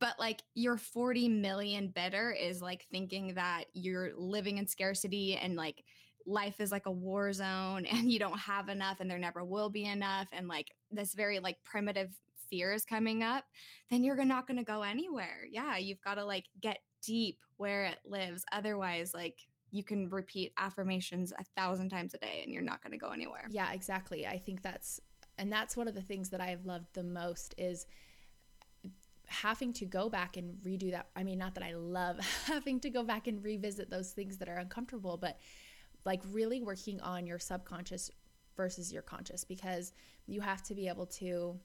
but 0.00 0.18
like 0.18 0.42
your 0.54 0.76
40 0.76 1.28
million 1.28 1.88
better 1.88 2.30
is 2.30 2.62
like 2.62 2.86
thinking 2.90 3.34
that 3.34 3.64
you're 3.72 4.12
living 4.16 4.58
in 4.58 4.66
scarcity 4.66 5.36
and 5.36 5.56
like 5.56 5.84
life 6.26 6.60
is 6.60 6.70
like 6.70 6.86
a 6.86 6.90
war 6.90 7.32
zone 7.32 7.86
and 7.90 8.10
you 8.10 8.18
don't 8.18 8.38
have 8.38 8.68
enough 8.68 9.00
and 9.00 9.10
there 9.10 9.18
never 9.18 9.44
will 9.44 9.70
be 9.70 9.84
enough 9.84 10.28
and 10.32 10.48
like 10.48 10.72
this 10.90 11.14
very 11.14 11.38
like 11.38 11.56
primitive 11.64 12.10
fear 12.50 12.72
is 12.72 12.84
coming 12.84 13.22
up 13.22 13.44
then 13.90 14.02
you're 14.02 14.24
not 14.24 14.46
going 14.46 14.56
to 14.56 14.64
go 14.64 14.82
anywhere. 14.82 15.46
Yeah 15.50 15.76
you've 15.76 16.00
got 16.00 16.14
to 16.14 16.24
like 16.24 16.46
get 16.60 16.78
deep 17.02 17.38
where 17.56 17.84
it 17.84 17.98
lives. 18.06 18.44
Otherwise 18.52 19.12
like 19.14 19.38
you 19.70 19.84
can 19.84 20.08
repeat 20.08 20.52
affirmations 20.56 21.32
a 21.38 21.44
thousand 21.54 21.90
times 21.90 22.14
a 22.14 22.18
day 22.18 22.40
and 22.42 22.52
you're 22.52 22.62
not 22.62 22.82
going 22.82 22.92
to 22.92 22.98
go 22.98 23.10
anywhere. 23.10 23.46
Yeah 23.50 23.72
exactly. 23.72 24.26
I 24.26 24.38
think 24.38 24.62
that's 24.62 25.00
and 25.38 25.52
that's 25.52 25.76
one 25.76 25.88
of 25.88 25.94
the 25.94 26.02
things 26.02 26.28
that 26.28 26.40
i've 26.40 26.66
loved 26.66 26.88
the 26.94 27.02
most 27.02 27.54
is 27.56 27.86
having 29.28 29.72
to 29.72 29.84
go 29.84 30.08
back 30.08 30.36
and 30.36 30.54
redo 30.62 30.90
that 30.90 31.08
i 31.14 31.22
mean 31.22 31.38
not 31.38 31.54
that 31.54 31.64
i 31.64 31.72
love 31.74 32.18
having 32.46 32.80
to 32.80 32.90
go 32.90 33.02
back 33.02 33.26
and 33.26 33.44
revisit 33.44 33.90
those 33.90 34.10
things 34.10 34.38
that 34.38 34.48
are 34.48 34.56
uncomfortable 34.56 35.16
but 35.16 35.38
like 36.04 36.20
really 36.30 36.60
working 36.60 37.00
on 37.00 37.26
your 37.26 37.38
subconscious 37.38 38.10
versus 38.56 38.92
your 38.92 39.02
conscious 39.02 39.44
because 39.44 39.92
you 40.26 40.40
have 40.40 40.62
to 40.62 40.74
be 40.74 40.88
able 40.88 41.06
to 41.06 41.58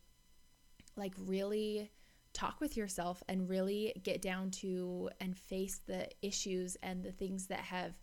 like 0.95 1.13
really 1.17 1.89
talk 2.34 2.60
with 2.60 2.76
yourself 2.76 3.23
and 3.30 3.49
really 3.49 3.93
get 4.04 4.21
down 4.21 4.49
to 4.49 5.10
and 5.21 5.38
face 5.38 5.82
the 5.86 6.08
issues 6.21 6.76
and 6.84 7.04
the 7.04 7.12
things 7.12 7.47
that 7.47 7.60
have 7.60 7.93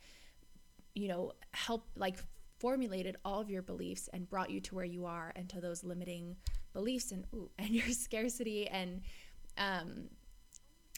you 0.94 1.08
know 1.08 1.32
helped 1.52 1.96
like 1.96 2.18
formulated 2.58 3.16
all 3.24 3.40
of 3.40 3.50
your 3.50 3.62
beliefs 3.62 4.08
and 4.12 4.28
brought 4.28 4.50
you 4.50 4.60
to 4.60 4.74
where 4.74 4.84
you 4.84 5.06
are 5.06 5.32
and 5.34 5.48
to 5.48 5.60
those 5.60 5.82
limiting 5.82 6.36
beliefs 6.72 7.10
and 7.10 7.24
ooh, 7.34 7.50
and 7.58 7.70
your 7.70 7.88
scarcity 7.88 8.68
and 8.68 9.00
um 9.58 10.08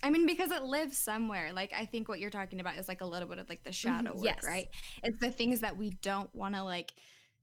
I 0.03 0.11
mean, 0.11 0.27
because 0.27 0.51
it 0.51 0.65
lives 0.65 0.99
somewhere. 0.99 1.53
Like, 1.53 1.73
I 1.77 1.85
think 1.87 2.09
what 2.09 2.19
you're 2.19 2.31
talking 2.31 2.61
about 2.61 2.77
is 2.77 2.88
like 2.88 3.03
a 3.03 3.07
little 3.07 3.29
bit 3.29 3.38
of 3.38 3.49
like 3.49 3.62
the 3.62 3.71
mm-hmm. 3.71 4.05
shadow 4.05 4.15
work, 4.15 4.25
yes. 4.25 4.45
right? 4.45 4.67
It's 5.05 5.21
the 5.21 5.31
things 5.31 5.61
that 5.61 5.77
we 5.77 5.91
don't 6.03 6.35
want 6.35 6.57
to 6.57 6.65
like, 6.65 6.93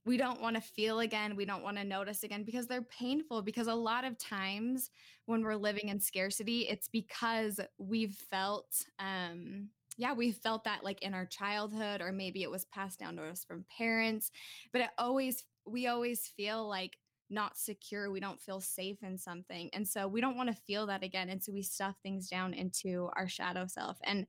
we 0.04 0.18
don't 0.18 0.40
want 0.42 0.56
to 0.56 0.60
feel 0.60 1.00
again. 1.00 1.36
We 1.36 1.46
don't 1.46 1.62
want 1.62 1.78
to 1.78 1.84
notice 1.84 2.22
again 2.22 2.42
because 2.44 2.66
they're 2.66 2.82
painful. 2.82 3.40
Because 3.42 3.66
a 3.66 3.74
lot 3.74 4.04
of 4.04 4.18
times 4.18 4.90
when 5.24 5.42
we're 5.42 5.56
living 5.56 5.88
in 5.88 6.00
scarcity, 6.00 6.66
it's 6.68 6.88
because 6.88 7.60
we've 7.78 8.14
felt, 8.14 8.84
um, 8.98 9.68
yeah, 9.96 10.12
we 10.12 10.30
felt 10.30 10.64
that 10.64 10.84
like 10.84 11.00
in 11.02 11.14
our 11.14 11.26
childhood, 11.26 12.02
or 12.02 12.12
maybe 12.12 12.42
it 12.42 12.50
was 12.50 12.66
passed 12.66 12.98
down 12.98 13.16
to 13.16 13.24
us 13.24 13.42
from 13.42 13.64
parents. 13.76 14.30
But 14.70 14.82
it 14.82 14.90
always, 14.98 15.44
we 15.66 15.86
always 15.86 16.26
feel 16.36 16.68
like 16.68 16.98
not 17.30 17.56
secure. 17.56 18.10
We 18.10 18.20
don't 18.20 18.40
feel 18.40 18.60
safe 18.60 18.98
in 19.02 19.16
something. 19.16 19.70
And 19.72 19.86
so 19.86 20.06
we 20.08 20.20
don't 20.20 20.36
want 20.36 20.48
to 20.50 20.62
feel 20.66 20.86
that 20.86 21.02
again. 21.02 21.28
And 21.28 21.42
so 21.42 21.52
we 21.52 21.62
stuff 21.62 21.96
things 22.02 22.28
down 22.28 22.54
into 22.54 23.08
our 23.16 23.28
shadow 23.28 23.66
self. 23.66 23.98
And 24.04 24.26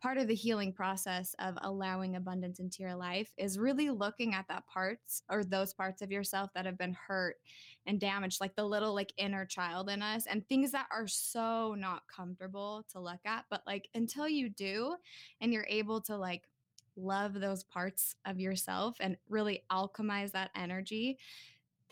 part 0.00 0.18
of 0.18 0.28
the 0.28 0.34
healing 0.34 0.72
process 0.72 1.34
of 1.38 1.56
allowing 1.62 2.16
abundance 2.16 2.58
into 2.60 2.82
your 2.82 2.94
life 2.94 3.32
is 3.38 3.58
really 3.58 3.88
looking 3.88 4.34
at 4.34 4.46
that 4.48 4.66
parts 4.66 5.22
or 5.30 5.42
those 5.42 5.72
parts 5.72 6.02
of 6.02 6.12
yourself 6.12 6.50
that 6.54 6.66
have 6.66 6.76
been 6.76 6.94
hurt 7.08 7.36
and 7.86 8.00
damaged 8.00 8.38
like 8.40 8.54
the 8.54 8.64
little 8.64 8.94
like 8.94 9.14
inner 9.16 9.46
child 9.46 9.88
in 9.88 10.02
us 10.02 10.26
and 10.26 10.46
things 10.46 10.72
that 10.72 10.86
are 10.92 11.08
so 11.08 11.74
not 11.78 12.02
comfortable 12.14 12.84
to 12.92 13.00
look 13.00 13.20
at 13.24 13.46
but 13.48 13.62
like 13.66 13.88
until 13.94 14.28
you 14.28 14.50
do 14.50 14.94
and 15.40 15.54
you're 15.54 15.66
able 15.70 16.02
to 16.02 16.16
like 16.16 16.42
love 16.96 17.40
those 17.40 17.64
parts 17.64 18.14
of 18.26 18.38
yourself 18.38 18.96
and 19.00 19.16
really 19.28 19.62
alchemize 19.72 20.32
that 20.32 20.50
energy 20.54 21.18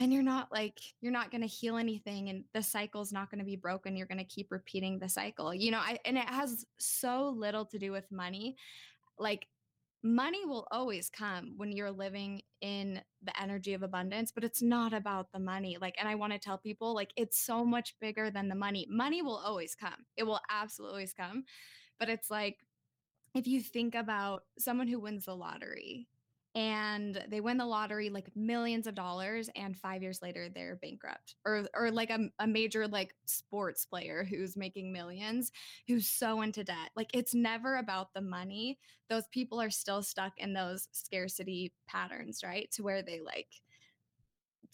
then 0.03 0.11
you're 0.11 0.23
not 0.23 0.51
like 0.51 0.81
you're 1.01 1.13
not 1.13 1.31
going 1.31 1.41
to 1.41 1.47
heal 1.47 1.77
anything 1.77 2.29
and 2.29 2.43
the 2.55 2.63
cycle's 2.63 3.13
not 3.13 3.31
going 3.31 3.39
to 3.39 3.45
be 3.45 3.55
broken 3.55 3.97
you're 3.97 4.07
going 4.07 4.19
to 4.19 4.25
keep 4.25 4.51
repeating 4.51 4.99
the 4.99 5.09
cycle 5.09 5.55
you 5.55 5.71
know 5.71 5.79
I, 5.79 5.99
and 6.05 6.19
it 6.19 6.29
has 6.29 6.67
so 6.79 7.33
little 7.37 7.65
to 7.67 7.79
do 7.79 7.93
with 7.93 8.11
money 8.11 8.57
like 9.17 9.47
money 10.03 10.45
will 10.45 10.67
always 10.73 11.09
come 11.09 11.55
when 11.57 11.71
you're 11.71 11.93
living 11.93 12.43
in 12.61 13.01
the 13.23 13.41
energy 13.41 13.75
of 13.75 13.85
abundance 13.85 14.33
but 14.33 14.43
it's 14.43 14.61
not 14.61 14.93
about 14.93 15.31
the 15.33 15.39
money 15.39 15.79
like 15.81 15.95
and 16.01 16.09
i 16.09 16.17
want 16.17 16.33
to 16.33 16.39
tell 16.41 16.59
people 16.59 16.93
like 16.93 17.13
it's 17.17 17.39
so 17.39 17.65
much 17.65 17.95
bigger 18.01 18.29
than 18.29 18.49
the 18.49 18.55
money 18.57 18.85
money 18.91 19.23
will 19.23 19.41
always 19.45 19.77
come 19.77 20.05
it 20.17 20.25
will 20.25 20.41
absolutely 20.51 20.95
always 20.95 21.13
come 21.13 21.45
but 22.01 22.09
it's 22.09 22.29
like 22.29 22.59
if 23.37 23.47
you 23.47 23.61
think 23.61 23.95
about 23.95 24.43
someone 24.59 24.89
who 24.89 24.99
wins 24.99 25.27
the 25.27 25.37
lottery 25.37 26.09
and 26.55 27.25
they 27.29 27.41
win 27.41 27.57
the 27.57 27.65
lottery 27.65 28.11
like 28.11 28.27
millions 28.37 28.87
of 28.87 28.95
dollars 28.95 29.49
and 29.57 29.77
five 29.77 30.03
years 30.03 30.21
later 30.21 30.49
they're 30.51 30.77
bankrupt 30.83 31.35
or 31.47 31.65
or 31.75 31.91
like 31.91 32.11
a, 32.11 32.29
a 32.41 32.47
major 32.47 32.87
like 32.87 33.15
sports 33.25 33.87
player 33.87 34.23
who's 34.29 34.55
making 34.55 34.93
millions 34.93 35.51
who's 35.89 36.09
so 36.09 36.43
into 36.43 36.63
debt. 36.63 36.91
Like 36.95 37.11
it's 37.15 37.35
never 37.35 37.77
about 37.77 38.13
the 38.13 38.21
money. 38.21 38.79
Those 39.09 39.27
people 39.31 39.61
are 39.63 39.71
still 39.71 40.03
stuck 40.03 40.33
in 40.37 40.53
those 40.53 40.89
scarcity 40.93 41.73
patterns 41.89 42.43
right? 42.45 42.71
To 42.73 42.83
where 42.83 43.03
they 43.03 43.21
like 43.21 43.49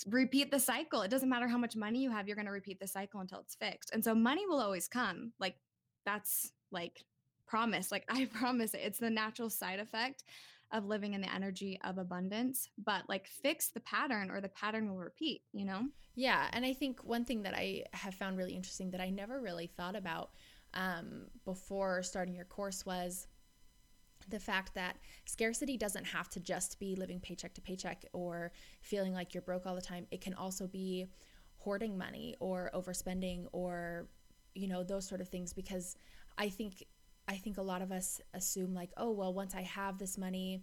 repeat 0.06 0.50
the 0.50 0.60
cycle. 0.60 1.02
It 1.02 1.10
doesn't 1.10 1.28
matter 1.28 1.48
how 1.48 1.58
much 1.58 1.76
money 1.76 2.00
you 2.00 2.10
have 2.10 2.26
you're 2.26 2.36
going 2.36 2.46
to 2.46 2.52
repeat 2.52 2.80
the 2.80 2.86
cycle 2.86 3.20
until 3.20 3.40
it's 3.40 3.54
fixed. 3.54 3.90
And 3.92 4.04
so 4.04 4.14
money 4.14 4.46
will 4.46 4.60
always 4.60 4.88
come. 4.88 5.32
Like 5.38 5.56
that's 6.04 6.52
like 6.72 7.04
promise. 7.46 7.92
Like 7.92 8.04
i 8.08 8.24
promise 8.24 8.74
it. 8.74 8.80
It's 8.82 8.98
the 8.98 9.10
natural 9.10 9.50
side 9.50 9.78
effect 9.78 10.24
of 10.72 10.86
living 10.86 11.14
in 11.14 11.20
the 11.20 11.32
energy 11.34 11.78
of 11.84 11.98
abundance, 11.98 12.68
but 12.84 13.08
like 13.08 13.26
fix 13.26 13.68
the 13.68 13.80
pattern 13.80 14.30
or 14.30 14.40
the 14.40 14.48
pattern 14.50 14.88
will 14.88 14.98
repeat, 14.98 15.42
you 15.52 15.64
know? 15.64 15.84
Yeah. 16.14 16.48
And 16.52 16.64
I 16.64 16.74
think 16.74 17.02
one 17.04 17.24
thing 17.24 17.42
that 17.42 17.54
I 17.54 17.84
have 17.92 18.14
found 18.14 18.36
really 18.36 18.54
interesting 18.54 18.90
that 18.90 19.00
I 19.00 19.10
never 19.10 19.40
really 19.40 19.66
thought 19.66 19.96
about 19.96 20.30
um, 20.74 21.26
before 21.44 22.02
starting 22.02 22.34
your 22.34 22.44
course 22.44 22.84
was 22.84 23.26
the 24.28 24.38
fact 24.38 24.74
that 24.74 24.96
scarcity 25.24 25.76
doesn't 25.76 26.04
have 26.04 26.28
to 26.30 26.40
just 26.40 26.78
be 26.78 26.94
living 26.96 27.20
paycheck 27.20 27.54
to 27.54 27.60
paycheck 27.60 28.04
or 28.12 28.52
feeling 28.82 29.14
like 29.14 29.32
you're 29.32 29.42
broke 29.42 29.66
all 29.66 29.74
the 29.74 29.80
time. 29.80 30.06
It 30.10 30.20
can 30.20 30.34
also 30.34 30.66
be 30.66 31.06
hoarding 31.56 31.96
money 31.96 32.36
or 32.40 32.70
overspending 32.74 33.46
or, 33.52 34.08
you 34.54 34.68
know, 34.68 34.82
those 34.82 35.08
sort 35.08 35.20
of 35.20 35.28
things 35.28 35.52
because 35.52 35.96
I 36.36 36.48
think 36.48 36.84
I 37.28 37.36
think 37.36 37.58
a 37.58 37.62
lot 37.62 37.82
of 37.82 37.92
us 37.92 38.20
assume 38.32 38.74
like, 38.74 38.90
oh, 38.96 39.10
well, 39.10 39.34
once 39.34 39.54
I 39.54 39.60
have 39.60 39.98
this 39.98 40.16
money, 40.16 40.62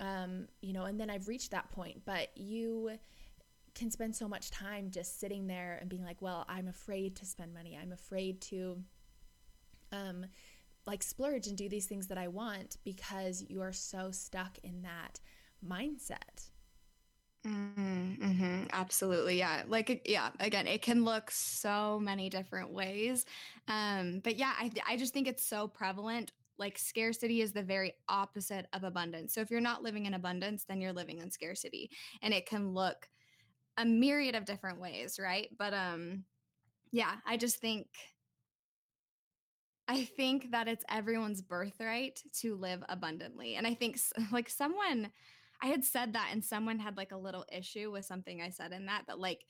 um, 0.00 0.46
you 0.62 0.72
know, 0.72 0.84
and 0.84 0.98
then 0.98 1.10
I've 1.10 1.28
reached 1.28 1.50
that 1.50 1.70
point. 1.70 2.02
But 2.04 2.28
you 2.34 2.92
can 3.74 3.90
spend 3.90 4.16
so 4.16 4.26
much 4.26 4.50
time 4.50 4.90
just 4.90 5.20
sitting 5.20 5.46
there 5.46 5.78
and 5.80 5.88
being 5.88 6.04
like, 6.04 6.20
well, 6.20 6.46
I'm 6.48 6.66
afraid 6.66 7.16
to 7.16 7.26
spend 7.26 7.52
money. 7.52 7.78
I'm 7.80 7.92
afraid 7.92 8.40
to, 8.42 8.82
um, 9.92 10.26
like 10.86 11.02
splurge 11.02 11.46
and 11.46 11.56
do 11.56 11.68
these 11.68 11.86
things 11.86 12.08
that 12.08 12.18
I 12.18 12.28
want 12.28 12.78
because 12.84 13.44
you 13.48 13.62
are 13.62 13.72
so 13.72 14.10
stuck 14.10 14.58
in 14.64 14.82
that 14.82 15.20
mindset. 15.64 16.50
Mm-hmm, 17.46 18.22
mm-hmm, 18.24 18.64
absolutely. 18.72 19.38
Yeah. 19.38 19.62
Like, 19.66 20.02
yeah, 20.08 20.30
again, 20.38 20.66
it 20.68 20.80
can 20.82 21.04
look 21.04 21.30
so 21.30 21.98
many 22.00 22.30
different 22.30 22.70
ways. 22.70 23.24
Um, 23.66 24.20
but 24.22 24.36
yeah, 24.36 24.52
I, 24.58 24.70
I 24.88 24.96
just 24.96 25.12
think 25.12 25.26
it's 25.26 25.44
so 25.44 25.66
prevalent. 25.66 26.30
Like, 26.58 26.78
scarcity 26.78 27.40
is 27.40 27.52
the 27.52 27.62
very 27.62 27.94
opposite 28.08 28.66
of 28.72 28.84
abundance. 28.84 29.34
So, 29.34 29.40
if 29.40 29.50
you're 29.50 29.60
not 29.60 29.82
living 29.82 30.06
in 30.06 30.14
abundance, 30.14 30.64
then 30.64 30.80
you're 30.80 30.92
living 30.92 31.18
in 31.18 31.30
scarcity. 31.32 31.90
And 32.22 32.32
it 32.32 32.46
can 32.46 32.72
look 32.74 33.08
a 33.78 33.84
myriad 33.84 34.34
of 34.36 34.44
different 34.46 34.80
ways, 34.80 35.18
right? 35.20 35.48
But, 35.58 35.74
um, 35.74 36.24
yeah, 36.92 37.16
I 37.26 37.36
just 37.38 37.58
think 37.60 37.88
I 39.88 40.04
think 40.04 40.52
that 40.52 40.68
it's 40.68 40.84
everyone's 40.88 41.42
birthright 41.42 42.22
to 42.40 42.54
live 42.56 42.82
abundantly. 42.88 43.56
And 43.56 43.66
I 43.66 43.74
think 43.74 43.98
like 44.32 44.48
someone 44.48 45.10
I 45.62 45.66
had 45.66 45.84
said 45.84 46.12
that 46.14 46.30
and 46.32 46.44
someone 46.44 46.78
had 46.78 46.96
like 46.96 47.12
a 47.12 47.16
little 47.16 47.44
issue 47.50 47.92
with 47.92 48.04
something 48.04 48.42
I 48.42 48.50
said 48.50 48.72
in 48.72 48.86
that, 48.86 49.04
but 49.06 49.20
like 49.20 49.44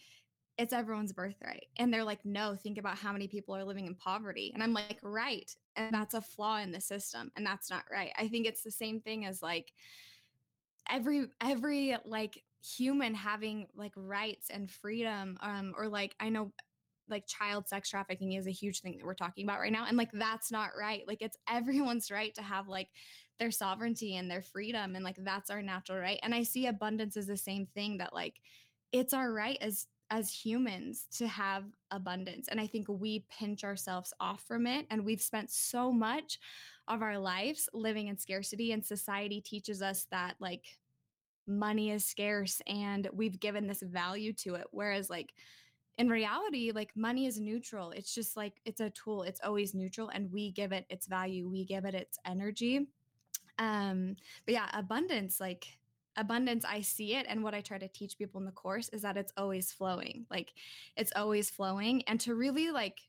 it's 0.58 0.72
everyone's 0.72 1.12
birthright. 1.12 1.66
And 1.78 1.92
they're 1.92 2.04
like, 2.04 2.24
no, 2.24 2.54
think 2.54 2.76
about 2.76 2.98
how 2.98 3.12
many 3.12 3.26
people 3.26 3.56
are 3.56 3.64
living 3.64 3.86
in 3.86 3.94
poverty. 3.94 4.50
And 4.52 4.62
I'm 4.62 4.74
like, 4.74 4.98
right. 5.02 5.50
And 5.76 5.92
that's 5.92 6.14
a 6.14 6.20
flaw 6.20 6.58
in 6.58 6.72
the 6.72 6.80
system. 6.80 7.32
And 7.36 7.46
that's 7.46 7.70
not 7.70 7.84
right. 7.90 8.12
I 8.18 8.28
think 8.28 8.46
it's 8.46 8.62
the 8.62 8.70
same 8.70 9.00
thing 9.00 9.24
as 9.24 9.40
like 9.42 9.72
every, 10.90 11.26
every 11.40 11.96
like 12.04 12.42
human 12.62 13.14
having 13.14 13.66
like 13.74 13.92
rights 13.96 14.50
and 14.50 14.70
freedom. 14.70 15.38
Um, 15.40 15.74
or 15.76 15.88
like, 15.88 16.14
I 16.20 16.28
know 16.28 16.52
like 17.08 17.26
child 17.26 17.68
sex 17.68 17.90
trafficking 17.90 18.32
is 18.32 18.46
a 18.46 18.52
huge 18.52 18.80
thing 18.80 18.96
that 18.96 19.06
we're 19.06 19.14
talking 19.14 19.44
about 19.44 19.60
right 19.60 19.72
now. 19.72 19.86
And 19.86 19.96
like, 19.96 20.10
that's 20.12 20.50
not 20.50 20.70
right. 20.78 21.02
Like, 21.06 21.22
it's 21.22 21.36
everyone's 21.48 22.10
right 22.10 22.34
to 22.34 22.42
have 22.42 22.68
like 22.68 22.88
their 23.38 23.50
sovereignty 23.50 24.16
and 24.16 24.30
their 24.30 24.42
freedom 24.42 24.94
and 24.94 25.04
like 25.04 25.16
that's 25.18 25.50
our 25.50 25.62
natural 25.62 25.98
right 25.98 26.20
and 26.22 26.32
i 26.32 26.44
see 26.44 26.66
abundance 26.66 27.16
as 27.16 27.26
the 27.26 27.36
same 27.36 27.66
thing 27.74 27.98
that 27.98 28.12
like 28.12 28.36
it's 28.92 29.12
our 29.12 29.32
right 29.32 29.58
as 29.60 29.88
as 30.10 30.30
humans 30.30 31.06
to 31.10 31.26
have 31.26 31.64
abundance 31.90 32.46
and 32.48 32.60
i 32.60 32.66
think 32.68 32.86
we 32.88 33.24
pinch 33.36 33.64
ourselves 33.64 34.14
off 34.20 34.44
from 34.46 34.64
it 34.64 34.86
and 34.90 35.04
we've 35.04 35.20
spent 35.20 35.50
so 35.50 35.90
much 35.90 36.38
of 36.86 37.02
our 37.02 37.18
lives 37.18 37.68
living 37.74 38.08
in 38.08 38.16
scarcity 38.16 38.70
and 38.70 38.84
society 38.84 39.40
teaches 39.40 39.82
us 39.82 40.06
that 40.12 40.36
like 40.38 40.78
money 41.48 41.90
is 41.90 42.04
scarce 42.04 42.62
and 42.68 43.08
we've 43.12 43.40
given 43.40 43.66
this 43.66 43.82
value 43.82 44.32
to 44.32 44.54
it 44.54 44.66
whereas 44.70 45.10
like 45.10 45.32
in 45.98 46.08
reality 46.08 46.72
like 46.74 46.90
money 46.96 47.26
is 47.26 47.38
neutral 47.38 47.90
it's 47.90 48.14
just 48.14 48.36
like 48.36 48.54
it's 48.64 48.80
a 48.80 48.90
tool 48.90 49.22
it's 49.22 49.40
always 49.44 49.74
neutral 49.74 50.08
and 50.08 50.32
we 50.32 50.50
give 50.52 50.72
it 50.72 50.86
its 50.88 51.06
value 51.06 51.48
we 51.48 51.64
give 51.64 51.84
it 51.84 51.94
its 51.94 52.18
energy 52.24 52.86
um, 53.58 54.16
but 54.44 54.54
yeah, 54.54 54.68
abundance, 54.72 55.40
like 55.40 55.66
abundance, 56.16 56.64
I 56.68 56.80
see 56.80 57.14
it. 57.14 57.26
And 57.28 57.42
what 57.42 57.54
I 57.54 57.60
try 57.60 57.78
to 57.78 57.88
teach 57.88 58.18
people 58.18 58.40
in 58.40 58.46
the 58.46 58.52
course 58.52 58.88
is 58.90 59.02
that 59.02 59.16
it's 59.16 59.32
always 59.36 59.72
flowing. 59.72 60.26
Like 60.30 60.52
it's 60.96 61.12
always 61.14 61.50
flowing. 61.50 62.02
And 62.04 62.20
to 62.20 62.34
really 62.34 62.70
like 62.70 63.00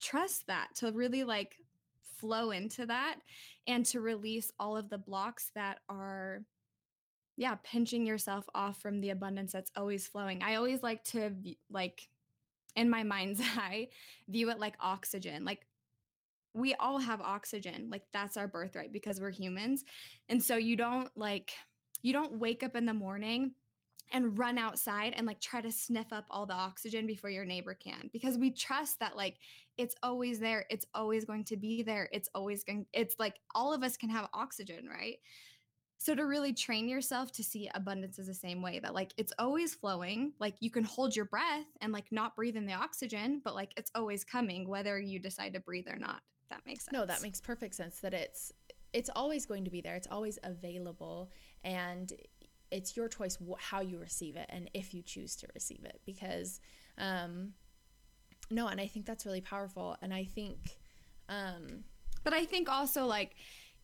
trust 0.00 0.46
that, 0.48 0.68
to 0.76 0.92
really 0.92 1.24
like 1.24 1.56
flow 2.18 2.50
into 2.50 2.86
that 2.86 3.16
and 3.66 3.84
to 3.86 4.00
release 4.00 4.50
all 4.58 4.76
of 4.76 4.88
the 4.88 4.98
blocks 4.98 5.50
that 5.54 5.80
are 5.88 6.42
yeah 7.36 7.56
pinching 7.62 8.06
yourself 8.06 8.48
off 8.54 8.80
from 8.80 9.00
the 9.00 9.10
abundance 9.10 9.52
that's 9.52 9.70
always 9.76 10.06
flowing 10.06 10.42
i 10.42 10.54
always 10.54 10.82
like 10.82 11.02
to 11.04 11.30
like 11.70 12.08
in 12.74 12.90
my 12.90 13.02
mind's 13.02 13.40
eye 13.56 13.88
view 14.28 14.50
it 14.50 14.58
like 14.58 14.74
oxygen 14.80 15.44
like 15.44 15.66
we 16.56 16.74
all 16.76 16.98
have 16.98 17.20
oxygen. 17.20 17.88
Like 17.90 18.02
that's 18.12 18.36
our 18.36 18.48
birthright 18.48 18.92
because 18.92 19.20
we're 19.20 19.30
humans. 19.30 19.84
And 20.28 20.42
so 20.42 20.56
you 20.56 20.74
don't 20.74 21.10
like, 21.14 21.52
you 22.02 22.12
don't 22.12 22.38
wake 22.38 22.62
up 22.62 22.74
in 22.74 22.86
the 22.86 22.94
morning 22.94 23.52
and 24.12 24.38
run 24.38 24.56
outside 24.56 25.12
and 25.16 25.26
like 25.26 25.40
try 25.40 25.60
to 25.60 25.70
sniff 25.70 26.12
up 26.12 26.24
all 26.30 26.46
the 26.46 26.54
oxygen 26.54 27.06
before 27.06 27.28
your 27.28 27.44
neighbor 27.44 27.74
can 27.74 28.08
because 28.12 28.38
we 28.38 28.50
trust 28.50 29.00
that 29.00 29.16
like 29.16 29.34
it's 29.78 29.96
always 30.00 30.38
there 30.38 30.64
it's 30.70 30.86
always 30.94 31.24
going 31.24 31.42
to 31.42 31.56
be 31.56 31.82
there 31.82 32.08
it's 32.12 32.28
always 32.32 32.62
going 32.62 32.86
it's 32.92 33.16
like 33.18 33.40
all 33.52 33.74
of 33.74 33.82
us 33.82 33.96
can 33.96 34.08
have 34.08 34.28
oxygen 34.32 34.88
right 34.88 35.16
so 35.98 36.14
to 36.14 36.22
really 36.24 36.52
train 36.52 36.88
yourself 36.88 37.32
to 37.32 37.42
see 37.42 37.70
abundance 37.74 38.18
is 38.18 38.26
the 38.26 38.34
same 38.34 38.62
way 38.62 38.78
that 38.78 38.94
like 38.94 39.12
it's 39.16 39.32
always 39.38 39.74
flowing 39.74 40.32
like 40.38 40.54
you 40.60 40.70
can 40.70 40.84
hold 40.84 41.16
your 41.16 41.24
breath 41.24 41.66
and 41.80 41.92
like 41.92 42.06
not 42.10 42.36
breathe 42.36 42.56
in 42.56 42.66
the 42.66 42.72
oxygen 42.72 43.40
but 43.44 43.54
like 43.54 43.72
it's 43.76 43.90
always 43.94 44.24
coming 44.24 44.68
whether 44.68 44.98
you 44.98 45.18
decide 45.18 45.52
to 45.52 45.60
breathe 45.60 45.86
or 45.88 45.98
not 45.98 46.20
that 46.50 46.60
makes 46.66 46.84
sense 46.84 46.92
no 46.92 47.06
that 47.06 47.22
makes 47.22 47.40
perfect 47.40 47.74
sense 47.74 48.00
that 48.00 48.14
it's 48.14 48.52
it's 48.92 49.10
always 49.16 49.46
going 49.46 49.64
to 49.64 49.70
be 49.70 49.80
there 49.80 49.96
it's 49.96 50.08
always 50.10 50.38
available 50.42 51.30
and 51.64 52.12
it's 52.70 52.96
your 52.96 53.08
choice 53.08 53.38
how 53.58 53.80
you 53.80 53.98
receive 53.98 54.36
it 54.36 54.46
and 54.48 54.70
if 54.74 54.92
you 54.92 55.02
choose 55.02 55.36
to 55.36 55.46
receive 55.54 55.84
it 55.84 56.00
because 56.04 56.60
um 56.98 57.52
no 58.50 58.68
and 58.68 58.80
i 58.80 58.86
think 58.86 59.06
that's 59.06 59.26
really 59.26 59.40
powerful 59.40 59.96
and 60.02 60.12
i 60.12 60.24
think 60.24 60.76
um 61.28 61.84
but 62.24 62.32
i 62.32 62.44
think 62.44 62.68
also 62.68 63.06
like 63.06 63.36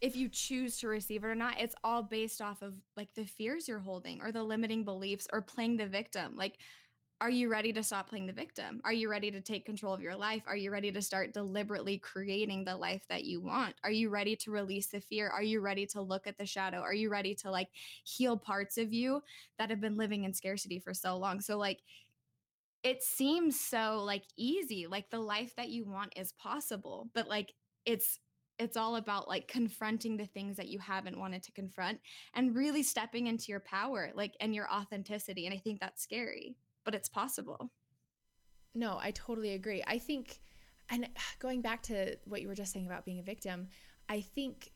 if 0.02 0.16
you 0.16 0.28
choose 0.28 0.76
to 0.78 0.88
receive 0.88 1.22
it 1.22 1.28
or 1.28 1.34
not 1.34 1.54
it's 1.58 1.76
all 1.84 2.02
based 2.02 2.42
off 2.42 2.60
of 2.60 2.74
like 2.96 3.08
the 3.14 3.24
fears 3.24 3.68
you're 3.68 3.78
holding 3.78 4.20
or 4.20 4.32
the 4.32 4.42
limiting 4.42 4.84
beliefs 4.84 5.26
or 5.32 5.40
playing 5.40 5.76
the 5.76 5.86
victim. 5.86 6.34
Like 6.36 6.58
are 7.20 7.30
you 7.30 7.48
ready 7.48 7.72
to 7.72 7.84
stop 7.84 8.08
playing 8.08 8.26
the 8.26 8.32
victim? 8.32 8.80
Are 8.84 8.92
you 8.92 9.08
ready 9.08 9.30
to 9.30 9.40
take 9.40 9.64
control 9.64 9.94
of 9.94 10.00
your 10.00 10.16
life? 10.16 10.42
Are 10.48 10.56
you 10.56 10.72
ready 10.72 10.90
to 10.90 11.00
start 11.00 11.32
deliberately 11.32 11.96
creating 11.96 12.64
the 12.64 12.76
life 12.76 13.04
that 13.08 13.22
you 13.22 13.40
want? 13.40 13.76
Are 13.84 13.92
you 13.92 14.08
ready 14.08 14.34
to 14.34 14.50
release 14.50 14.88
the 14.88 15.00
fear? 15.00 15.28
Are 15.28 15.42
you 15.42 15.60
ready 15.60 15.86
to 15.86 16.00
look 16.00 16.26
at 16.26 16.36
the 16.36 16.44
shadow? 16.44 16.80
Are 16.80 16.92
you 16.92 17.10
ready 17.10 17.36
to 17.36 17.50
like 17.52 17.68
heal 18.02 18.36
parts 18.36 18.76
of 18.76 18.92
you 18.92 19.22
that 19.56 19.70
have 19.70 19.80
been 19.80 19.96
living 19.96 20.24
in 20.24 20.34
scarcity 20.34 20.80
for 20.80 20.92
so 20.92 21.16
long? 21.16 21.40
So 21.40 21.56
like 21.58 21.78
it 22.82 23.04
seems 23.04 23.60
so 23.60 24.02
like 24.04 24.24
easy. 24.36 24.88
Like 24.88 25.08
the 25.08 25.20
life 25.20 25.54
that 25.54 25.68
you 25.68 25.84
want 25.84 26.14
is 26.16 26.32
possible 26.32 27.08
but 27.14 27.28
like 27.28 27.52
it's 27.86 28.18
it's 28.58 28.76
all 28.76 28.96
about 28.96 29.28
like 29.28 29.48
confronting 29.48 30.16
the 30.16 30.26
things 30.26 30.56
that 30.56 30.68
you 30.68 30.78
haven't 30.78 31.18
wanted 31.18 31.42
to 31.42 31.52
confront 31.52 31.98
and 32.34 32.54
really 32.54 32.82
stepping 32.82 33.26
into 33.26 33.46
your 33.48 33.60
power 33.60 34.10
like 34.14 34.34
and 34.40 34.54
your 34.54 34.70
authenticity 34.70 35.46
and 35.46 35.54
i 35.54 35.58
think 35.58 35.80
that's 35.80 36.02
scary 36.02 36.56
but 36.84 36.94
it's 36.94 37.08
possible. 37.08 37.70
No 38.74 38.98
i 39.00 39.10
totally 39.12 39.52
agree. 39.52 39.82
I 39.86 39.98
think 39.98 40.40
and 40.90 41.08
going 41.38 41.60
back 41.60 41.82
to 41.84 42.16
what 42.24 42.42
you 42.42 42.48
were 42.48 42.54
just 42.54 42.72
saying 42.72 42.86
about 42.86 43.04
being 43.04 43.18
a 43.18 43.22
victim 43.22 43.68
i 44.08 44.20
think 44.20 44.70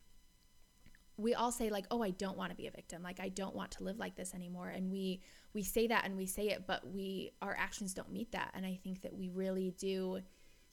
we 1.19 1.35
all 1.35 1.51
say 1.51 1.71
like 1.71 1.87
oh 1.91 2.03
i 2.03 2.11
don't 2.11 2.37
want 2.37 2.51
to 2.51 2.57
be 2.57 2.67
a 2.67 2.71
victim. 2.71 3.03
Like 3.03 3.21
i 3.21 3.29
don't 3.29 3.55
want 3.55 3.71
to 3.73 3.85
live 3.85 3.99
like 3.99 4.17
this 4.17 4.35
anymore. 4.35 4.69
And 4.69 4.91
we 4.91 5.23
we 5.55 5.63
say 5.63 5.87
that 5.87 6.05
and 6.05 6.17
we 6.17 6.27
say 6.27 6.49
it 6.49 6.67
but 6.67 6.87
we 6.87 7.33
our 7.41 7.57
actions 7.59 7.95
don't 7.95 8.13
meet 8.13 8.33
that. 8.33 8.51
And 8.55 8.67
i 8.67 8.79
think 8.83 9.03
that 9.03 9.15
we 9.15 9.29
really 9.29 9.75
do 9.79 10.21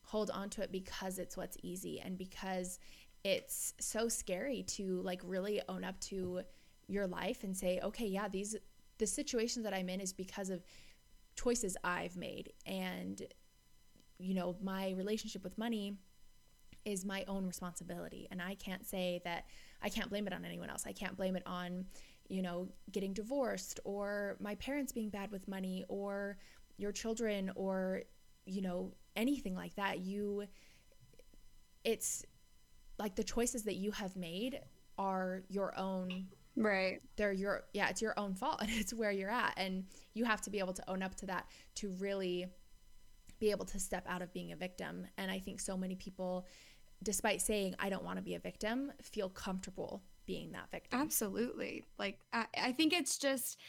hold 0.04 0.30
on 0.30 0.50
to 0.52 0.62
it 0.62 0.72
because 0.72 1.20
it's 1.20 1.36
what's 1.38 1.58
easy 1.64 2.00
and 2.00 2.18
because 2.18 2.80
it's 3.24 3.74
so 3.80 4.08
scary 4.08 4.64
to 4.64 5.02
like 5.02 5.22
really 5.24 5.62
own 5.70 5.84
up 5.84 6.00
to 6.02 6.42
your 6.88 7.08
life 7.08 7.44
and 7.44 7.56
say, 7.56 7.80
okay, 7.84 8.06
yeah, 8.06 8.28
these 8.28 8.56
the 9.00 9.08
situation 9.08 9.64
that 9.64 9.74
I'm 9.74 9.90
in 9.90 10.00
is 10.00 10.14
because 10.14 10.50
of 10.50 10.64
choices 11.36 11.76
I've 11.84 12.16
made 12.16 12.54
and 12.66 13.22
you 14.20 14.36
know, 14.36 14.56
my 14.62 14.92
relationship 14.92 15.44
with 15.44 15.58
money 15.58 15.98
is 16.86 17.06
my 17.06 17.24
own 17.28 17.46
responsibility 17.46 18.28
and 18.30 18.42
I 18.42 18.56
can't 18.56 18.86
say 18.86 19.22
that 19.24 19.46
I 19.82 19.90
can't 19.90 20.10
blame 20.10 20.28
it 20.28 20.34
on 20.34 20.46
anyone 20.46 20.70
else. 20.70 20.84
I 20.86 20.92
can't 20.92 21.18
blame 21.18 21.36
it 21.36 21.44
on, 21.46 21.86
you 22.28 22.42
know, 22.42 22.70
getting 22.92 23.14
divorced 23.14 23.80
or 23.84 24.38
my 24.40 24.56
parents 24.56 24.92
being 24.92 25.10
bad 25.10 25.32
with 25.32 25.48
money 25.48 25.86
or 25.88 26.38
your 26.78 26.92
children 26.92 27.52
or 27.56 28.04
you 28.46 28.62
know, 28.62 28.92
anything 29.16 29.56
like 29.56 29.76
that. 29.76 30.00
You 30.00 30.46
it's 31.84 32.26
like 32.98 33.16
the 33.16 33.24
choices 33.24 33.64
that 33.64 33.76
you 33.76 33.92
have 33.92 34.16
made 34.16 34.60
are 34.98 35.44
your 35.50 35.78
own 35.78 36.28
right. 36.56 37.02
they're 37.16 37.34
your 37.34 37.64
yeah 37.74 37.90
it's 37.90 38.02
your 38.02 38.14
own 38.18 38.36
fault 38.36 38.58
and 38.62 38.70
it's 38.74 38.94
where 38.94 39.12
you're 39.12 39.32
at. 39.32 39.54
And 39.58 39.86
you 40.14 40.26
have 40.26 40.42
to 40.42 40.50
be 40.50 40.60
able 40.60 40.74
to 40.74 40.90
own 40.90 41.04
up 41.04 41.16
to 41.16 41.26
that 41.28 41.48
to 41.76 41.90
really 42.00 42.48
be 43.40 43.52
able 43.52 43.66
to 43.66 43.80
step 43.80 44.06
out 44.08 44.22
of 44.22 44.32
being 44.34 44.52
a 44.52 44.56
victim. 44.56 45.08
And 45.18 45.30
i 45.32 45.40
think 45.40 45.60
so 45.60 45.76
many 45.76 45.96
people 45.96 46.48
despite 47.02 47.42
saying 47.42 47.76
i 47.80 47.90
don't 47.90 48.04
want 48.04 48.18
to 48.18 48.24
be 48.24 48.36
a 48.36 48.40
victim 48.40 48.92
feel 49.02 49.30
comfortable 49.30 50.04
being 50.26 50.52
that 50.54 50.72
victim. 50.72 51.02
Absolutely. 51.02 51.84
Like 52.00 52.20
I, 52.32 52.46
I 52.58 52.72
think 52.72 52.94
it's 52.94 53.18
just 53.18 53.60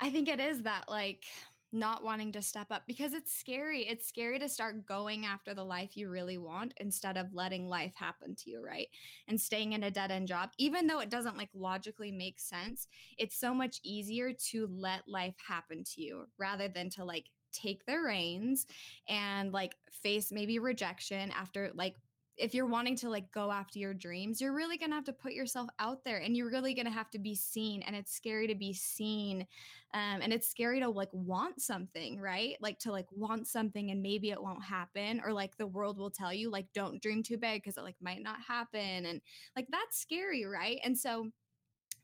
i 0.00 0.10
think 0.10 0.28
it 0.28 0.40
is 0.40 0.62
that 0.62 0.84
like 0.88 1.24
not 1.72 2.02
wanting 2.02 2.32
to 2.32 2.42
step 2.42 2.66
up 2.70 2.82
because 2.86 3.12
it's 3.12 3.32
scary. 3.32 3.82
It's 3.82 4.08
scary 4.08 4.38
to 4.38 4.48
start 4.48 4.86
going 4.86 5.26
after 5.26 5.54
the 5.54 5.64
life 5.64 5.96
you 5.96 6.10
really 6.10 6.38
want 6.38 6.74
instead 6.78 7.16
of 7.16 7.32
letting 7.32 7.68
life 7.68 7.94
happen 7.94 8.34
to 8.36 8.50
you, 8.50 8.64
right? 8.64 8.88
And 9.28 9.40
staying 9.40 9.72
in 9.72 9.84
a 9.84 9.90
dead 9.90 10.10
end 10.10 10.28
job, 10.28 10.50
even 10.58 10.86
though 10.86 11.00
it 11.00 11.10
doesn't 11.10 11.36
like 11.36 11.50
logically 11.54 12.10
make 12.12 12.40
sense, 12.40 12.88
it's 13.18 13.38
so 13.38 13.54
much 13.54 13.80
easier 13.84 14.32
to 14.50 14.68
let 14.70 15.08
life 15.08 15.36
happen 15.46 15.84
to 15.94 16.02
you 16.02 16.26
rather 16.38 16.68
than 16.68 16.90
to 16.90 17.04
like 17.04 17.26
take 17.52 17.84
the 17.86 17.98
reins 17.98 18.66
and 19.08 19.52
like 19.52 19.74
face 19.90 20.30
maybe 20.30 20.58
rejection 20.58 21.30
after 21.32 21.70
like 21.74 21.96
if 22.40 22.54
you're 22.54 22.66
wanting 22.66 22.96
to 22.96 23.10
like 23.10 23.30
go 23.32 23.52
after 23.52 23.78
your 23.78 23.92
dreams, 23.92 24.40
you're 24.40 24.54
really 24.54 24.78
going 24.78 24.90
to 24.90 24.94
have 24.94 25.04
to 25.04 25.12
put 25.12 25.32
yourself 25.32 25.68
out 25.78 26.04
there 26.04 26.18
and 26.18 26.36
you're 26.36 26.50
really 26.50 26.74
going 26.74 26.86
to 26.86 26.92
have 26.92 27.10
to 27.10 27.18
be 27.18 27.34
seen. 27.34 27.82
And 27.82 27.94
it's 27.94 28.12
scary 28.12 28.46
to 28.46 28.54
be 28.54 28.72
seen. 28.72 29.46
Um, 29.92 30.20
and 30.22 30.32
it's 30.32 30.48
scary 30.48 30.80
to 30.80 30.88
like 30.88 31.10
want 31.12 31.60
something, 31.60 32.18
right? 32.18 32.56
Like 32.60 32.78
to 32.80 32.92
like 32.92 33.06
want 33.12 33.46
something 33.46 33.90
and 33.90 34.02
maybe 34.02 34.30
it 34.30 34.42
won't 34.42 34.64
happen. 34.64 35.20
Or 35.24 35.32
like 35.32 35.56
the 35.56 35.66
world 35.66 35.98
will 35.98 36.10
tell 36.10 36.32
you, 36.32 36.50
like, 36.50 36.66
don't 36.72 37.02
dream 37.02 37.22
too 37.22 37.36
big 37.36 37.62
because 37.62 37.76
it 37.76 37.84
like 37.84 37.96
might 38.00 38.22
not 38.22 38.40
happen. 38.46 39.04
And 39.04 39.20
like 39.54 39.66
that's 39.70 40.00
scary, 40.00 40.44
right? 40.46 40.78
And 40.82 40.96
so 40.96 41.28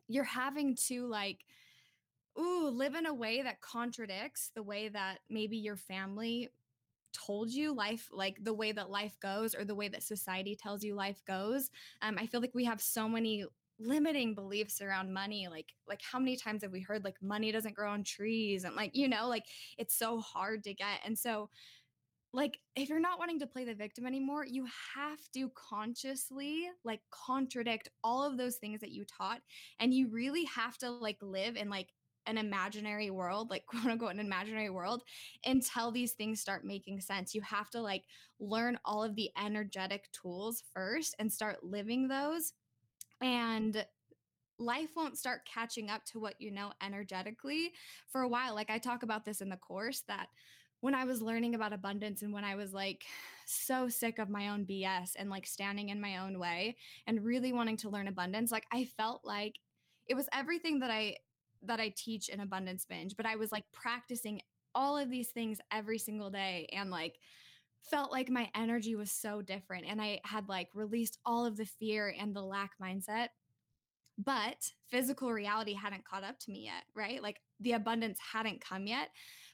you're 0.09 0.25
having 0.25 0.77
to 0.89 1.07
like, 1.07 1.45
ooh, 2.39 2.69
live 2.69 2.95
in 2.95 3.07
a 3.07 3.15
way 3.15 3.43
that 3.43 3.63
contradicts 3.63 4.51
the 4.55 4.63
way 4.63 4.89
that 4.89 5.19
maybe 5.31 5.57
your 5.57 5.77
family 5.77 6.51
told 7.17 7.51
you 7.51 7.75
life 7.75 8.09
like 8.13 8.43
the 8.43 8.55
way 8.55 8.73
that 8.73 8.91
life 8.91 9.17
goes 9.21 9.55
or 9.55 9.65
the 9.65 9.75
way 9.75 9.89
that 9.89 10.03
society 10.03 10.55
tells 10.55 10.83
you 10.83 10.95
life 10.95 11.23
goes 11.27 11.71
um, 12.03 12.17
i 12.19 12.27
feel 12.27 12.41
like 12.41 12.55
we 12.55 12.65
have 12.65 12.81
so 12.81 13.09
many 13.09 13.45
limiting 13.79 14.35
beliefs 14.35 14.81
around 14.81 15.13
money 15.13 15.49
like 15.51 15.75
like 15.87 16.01
how 16.01 16.19
many 16.19 16.37
times 16.37 16.63
have 16.63 16.73
we 16.73 16.81
heard 16.81 17.05
like 17.05 17.17
money 17.23 17.53
doesn't 17.53 17.75
grow 17.75 17.91
on 17.91 18.03
trees 18.03 18.65
and 18.65 18.75
like 18.75 18.91
you 18.95 19.09
know 19.09 19.29
like 19.29 19.45
it's 19.77 19.97
so 19.97 20.19
hard 20.21 20.65
to 20.65 20.75
get. 20.75 21.01
And 21.05 21.19
so 21.19 21.51
like 22.33 22.59
if 22.75 22.89
you're 22.89 23.01
not 23.01 23.19
wanting 23.19 23.39
to 23.39 23.47
play 23.47 23.65
the 23.65 23.75
victim 23.75 24.07
anymore 24.07 24.45
you 24.45 24.67
have 24.95 25.21
to 25.33 25.51
consciously 25.55 26.69
like 26.85 27.01
contradict 27.11 27.89
all 28.03 28.25
of 28.25 28.37
those 28.37 28.57
things 28.57 28.81
that 28.81 28.91
you 28.91 29.05
taught 29.05 29.41
and 29.81 29.95
you 29.95 30.09
really 30.09 30.45
have 30.45 30.77
to 30.77 30.91
like 30.91 31.19
live 31.23 31.57
in 31.57 31.71
like 31.71 31.89
an 32.27 32.39
imaginary 32.39 33.11
world, 33.11 33.51
like 33.51 33.67
quote 33.67 33.87
unquote, 33.87 34.13
an 34.13 34.21
imaginary 34.21 34.71
world 34.71 35.03
until 35.45 35.91
these 35.91 36.13
things 36.13 36.41
start 36.41 36.65
making 36.65 37.01
sense. 37.01 37.35
You 37.35 37.43
have 37.43 37.71
to 37.71 37.81
like 37.81 38.05
learn 38.39 38.79
all 38.85 39.03
of 39.03 39.15
the 39.15 39.31
energetic 39.43 40.11
tools 40.13 40.63
first 40.75 41.15
and 41.19 41.33
start 41.33 41.65
living 41.65 42.09
those. 42.09 42.53
And 43.21 43.85
life 44.59 44.91
won't 44.97 45.19
start 45.19 45.47
catching 45.53 45.91
up 45.91 46.05
to 46.07 46.19
what 46.19 46.41
you 46.41 46.51
know 46.51 46.73
energetically 46.83 47.73
for 48.09 48.23
a 48.23 48.29
while. 48.29 48.55
Like 48.55 48.71
I 48.71 48.79
talk 48.79 49.03
about 49.03 49.25
this 49.25 49.41
in 49.41 49.49
the 49.49 49.57
course 49.57 50.03
that 50.09 50.29
when 50.81 50.95
I 50.95 51.05
was 51.05 51.23
learning 51.23 51.55
about 51.55 51.73
abundance 51.73 52.23
and 52.23 52.33
when 52.33 52.45
I 52.45 52.55
was 52.55 52.73
like 52.73 53.05
so 53.47 53.89
sick 53.89 54.19
of 54.19 54.29
my 54.29 54.49
own 54.49 54.65
BS 54.65 55.13
and 55.17 55.31
like 55.31 55.47
standing 55.47 55.89
in 55.89 56.01
my 56.01 56.19
own 56.19 56.39
way 56.39 56.77
and 57.07 57.25
really 57.25 57.53
wanting 57.53 57.77
to 57.79 57.91
learn 57.91 58.09
abundance, 58.09 58.53
like 58.53 58.67
I 58.73 58.85
felt 58.97 59.23
like 59.25 59.55
it 60.07 60.15
was 60.15 60.29
everything 60.33 60.81
that 60.81 60.91
I 60.91 61.17
that 61.63 61.81
I 61.81 61.93
teach 61.97 62.29
in 62.29 62.41
Abundance 62.41 62.85
Binge, 62.85 63.17
but 63.17 63.27
I 63.27 63.37
was 63.37 63.53
like 63.53 63.65
practicing 63.73 64.41
all 64.75 64.99
of 64.99 65.11
these 65.11 65.29
things 65.29 65.59
every 65.73 65.99
single 65.99 66.31
day 66.31 66.69
and 66.73 66.91
like 66.91 67.19
felt 67.91 68.13
like 68.13 68.29
my 68.29 68.51
energy 68.55 68.95
was 68.95 69.11
so 69.11 69.43
different 69.43 69.87
and 69.87 70.01
I 70.01 70.21
had 70.25 70.49
like 70.49 70.69
released 70.75 71.19
all 71.25 71.47
of 71.47 71.57
the 71.57 71.65
fear 71.65 72.15
and 72.19 72.35
the 72.35 72.43
lack 72.43 72.73
mindset. 72.83 73.29
But 74.19 74.73
physical 74.89 75.31
reality 75.31 75.75
hadn't 75.75 76.07
caught 76.07 76.25
up 76.25 76.39
to 76.41 76.51
me 76.51 76.65
yet, 76.65 76.85
right? 76.95 77.23
Like 77.23 77.41
the 77.61 77.73
abundance 77.73 78.19
hadn't 78.33 78.63
come 78.63 78.87
yet. 78.87 79.11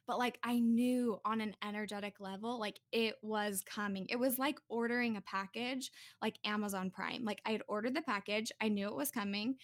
But 0.07 0.19
like 0.19 0.39
I 0.43 0.61
knew 0.61 1.21
on 1.25 1.41
an 1.41 1.55
energetic 1.67 2.21
level, 2.21 2.59
like 2.59 2.79
it 2.93 3.17
was 3.23 3.63
coming. 3.67 4.07
It 4.09 4.19
was 4.19 4.39
like 4.39 4.59
ordering 4.69 5.17
a 5.17 5.21
package 5.23 5.91
like 6.21 6.39
Amazon 6.45 6.91
Prime. 6.91 7.25
Like 7.25 7.41
I 7.45 7.53
had 7.53 7.63
ordered 7.69 7.95
the 7.95 8.03
package, 8.03 8.53
I 8.61 8.69
knew 8.69 8.89
it 8.89 8.97
was 8.97 9.11
coming, 9.11 9.57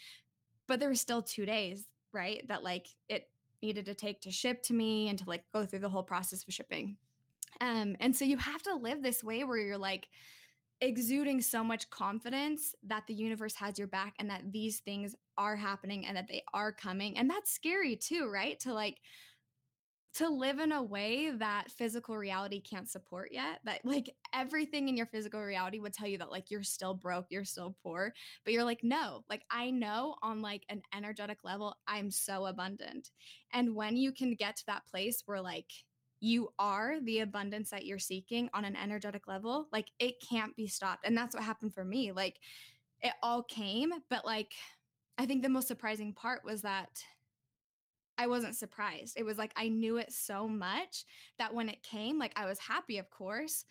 but 0.66 0.80
there 0.80 0.88
was 0.88 1.00
still 1.00 1.22
two 1.22 1.46
days 1.46 1.86
right? 2.12 2.46
That 2.48 2.62
like 2.62 2.86
it 3.08 3.28
needed 3.62 3.86
to 3.86 3.94
take 3.94 4.20
to 4.22 4.30
ship 4.30 4.62
to 4.64 4.74
me 4.74 5.08
and 5.08 5.18
to 5.18 5.24
like 5.26 5.44
go 5.52 5.64
through 5.64 5.80
the 5.80 5.88
whole 5.88 6.02
process 6.02 6.44
of 6.46 6.54
shipping. 6.54 6.96
Um, 7.60 7.96
and 8.00 8.14
so 8.14 8.24
you 8.24 8.36
have 8.38 8.62
to 8.62 8.74
live 8.74 9.02
this 9.02 9.24
way 9.24 9.44
where 9.44 9.58
you're 9.58 9.78
like 9.78 10.08
exuding 10.80 11.40
so 11.40 11.64
much 11.64 11.90
confidence 11.90 12.74
that 12.84 13.04
the 13.08 13.14
universe 13.14 13.54
has 13.56 13.78
your 13.78 13.88
back 13.88 14.14
and 14.18 14.30
that 14.30 14.52
these 14.52 14.78
things 14.78 15.14
are 15.36 15.56
happening 15.56 16.06
and 16.06 16.16
that 16.16 16.28
they 16.28 16.42
are 16.54 16.72
coming. 16.72 17.18
And 17.18 17.28
that's 17.28 17.50
scary 17.50 17.96
too, 17.96 18.30
right? 18.32 18.58
To 18.60 18.72
like 18.72 18.98
to 20.18 20.28
live 20.28 20.58
in 20.58 20.72
a 20.72 20.82
way 20.82 21.30
that 21.30 21.70
physical 21.70 22.16
reality 22.16 22.60
can't 22.60 22.90
support 22.90 23.28
yet 23.30 23.60
that 23.64 23.80
like 23.84 24.10
everything 24.34 24.88
in 24.88 24.96
your 24.96 25.06
physical 25.06 25.40
reality 25.40 25.78
would 25.78 25.92
tell 25.92 26.08
you 26.08 26.18
that 26.18 26.30
like 26.30 26.50
you're 26.50 26.64
still 26.64 26.92
broke 26.92 27.26
you're 27.30 27.44
still 27.44 27.76
poor 27.84 28.12
but 28.44 28.52
you're 28.52 28.64
like 28.64 28.82
no 28.82 29.24
like 29.30 29.42
i 29.52 29.70
know 29.70 30.16
on 30.20 30.42
like 30.42 30.64
an 30.70 30.82
energetic 30.92 31.44
level 31.44 31.76
i'm 31.86 32.10
so 32.10 32.46
abundant. 32.46 33.10
And 33.52 33.74
when 33.74 33.96
you 33.96 34.12
can 34.12 34.34
get 34.34 34.56
to 34.56 34.66
that 34.66 34.86
place 34.86 35.22
where 35.24 35.40
like 35.40 35.70
you 36.20 36.48
are 36.58 36.96
the 37.04 37.20
abundance 37.20 37.70
that 37.70 37.86
you're 37.86 38.00
seeking 38.00 38.50
on 38.52 38.64
an 38.64 38.74
energetic 38.74 39.28
level 39.28 39.68
like 39.72 39.86
it 40.00 40.16
can't 40.28 40.54
be 40.56 40.66
stopped 40.66 41.06
and 41.06 41.16
that's 41.16 41.34
what 41.34 41.44
happened 41.44 41.72
for 41.72 41.84
me 41.84 42.10
like 42.10 42.40
it 43.02 43.12
all 43.22 43.44
came 43.44 43.92
but 44.10 44.24
like 44.24 44.50
i 45.16 45.24
think 45.24 45.42
the 45.44 45.48
most 45.48 45.68
surprising 45.68 46.12
part 46.12 46.44
was 46.44 46.62
that 46.62 46.88
I 48.18 48.26
wasn't 48.26 48.56
surprised. 48.56 49.14
It 49.16 49.24
was 49.24 49.38
like 49.38 49.52
I 49.56 49.68
knew 49.68 49.96
it 49.96 50.12
so 50.12 50.48
much 50.48 51.04
that 51.38 51.54
when 51.54 51.68
it 51.68 51.82
came, 51.82 52.18
like 52.18 52.32
I 52.36 52.46
was 52.46 52.58
happy, 52.58 52.98
of 52.98 53.08
course, 53.10 53.64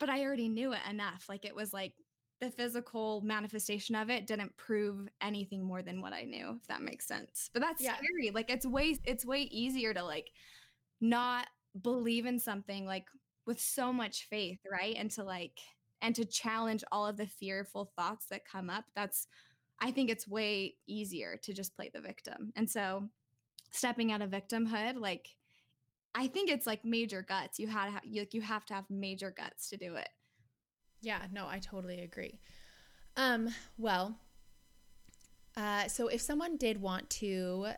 but 0.00 0.08
I 0.08 0.24
already 0.24 0.48
knew 0.48 0.72
it 0.72 0.80
enough. 0.88 1.26
Like 1.28 1.44
it 1.44 1.54
was 1.54 1.72
like 1.72 1.92
the 2.40 2.50
physical 2.50 3.20
manifestation 3.22 3.94
of 3.94 4.10
it 4.10 4.26
didn't 4.26 4.56
prove 4.56 5.08
anything 5.20 5.64
more 5.64 5.82
than 5.82 6.00
what 6.00 6.12
I 6.12 6.22
knew, 6.22 6.56
if 6.60 6.66
that 6.68 6.82
makes 6.82 7.06
sense. 7.06 7.50
But 7.52 7.62
that's 7.62 7.82
yeah. 7.82 7.96
scary. 7.96 8.30
Like 8.34 8.50
it's 8.50 8.66
way 8.66 8.98
it's 9.04 9.24
way 9.24 9.42
easier 9.42 9.94
to 9.94 10.02
like 10.02 10.30
not 11.00 11.46
believe 11.82 12.26
in 12.26 12.38
something 12.38 12.86
like 12.86 13.06
with 13.46 13.60
so 13.60 13.92
much 13.92 14.26
faith, 14.28 14.60
right? 14.70 14.96
And 14.98 15.10
to 15.12 15.24
like 15.24 15.58
and 16.02 16.14
to 16.14 16.24
challenge 16.24 16.84
all 16.92 17.06
of 17.06 17.16
the 17.16 17.26
fearful 17.26 17.90
thoughts 17.96 18.26
that 18.30 18.44
come 18.44 18.70
up. 18.70 18.84
That's 18.94 19.26
I 19.80 19.90
think 19.90 20.10
it's 20.10 20.26
way 20.26 20.76
easier 20.86 21.38
to 21.42 21.52
just 21.52 21.76
play 21.76 21.90
the 21.92 22.00
victim. 22.00 22.52
And 22.56 22.68
so 22.68 23.08
stepping 23.70 24.12
out 24.12 24.22
of 24.22 24.30
victimhood 24.30 24.98
like 25.00 25.34
i 26.14 26.26
think 26.26 26.50
it's 26.50 26.66
like 26.66 26.84
major 26.84 27.22
guts. 27.22 27.58
You 27.58 27.68
had 27.68 27.90
you, 28.04 28.22
like 28.22 28.34
you 28.34 28.40
have 28.40 28.64
to 28.66 28.74
have 28.74 28.88
major 28.88 29.30
guts 29.30 29.68
to 29.70 29.76
do 29.76 29.96
it. 29.96 30.08
Yeah 31.02 31.22
no 31.32 31.46
i 31.46 31.58
totally 31.58 32.00
agree. 32.00 32.40
Um 33.16 33.48
well 33.78 34.18
uh 35.56 35.88
so 35.88 36.08
if 36.08 36.20
someone 36.20 36.56
did 36.56 36.80
want 36.80 37.08
to 37.10 37.68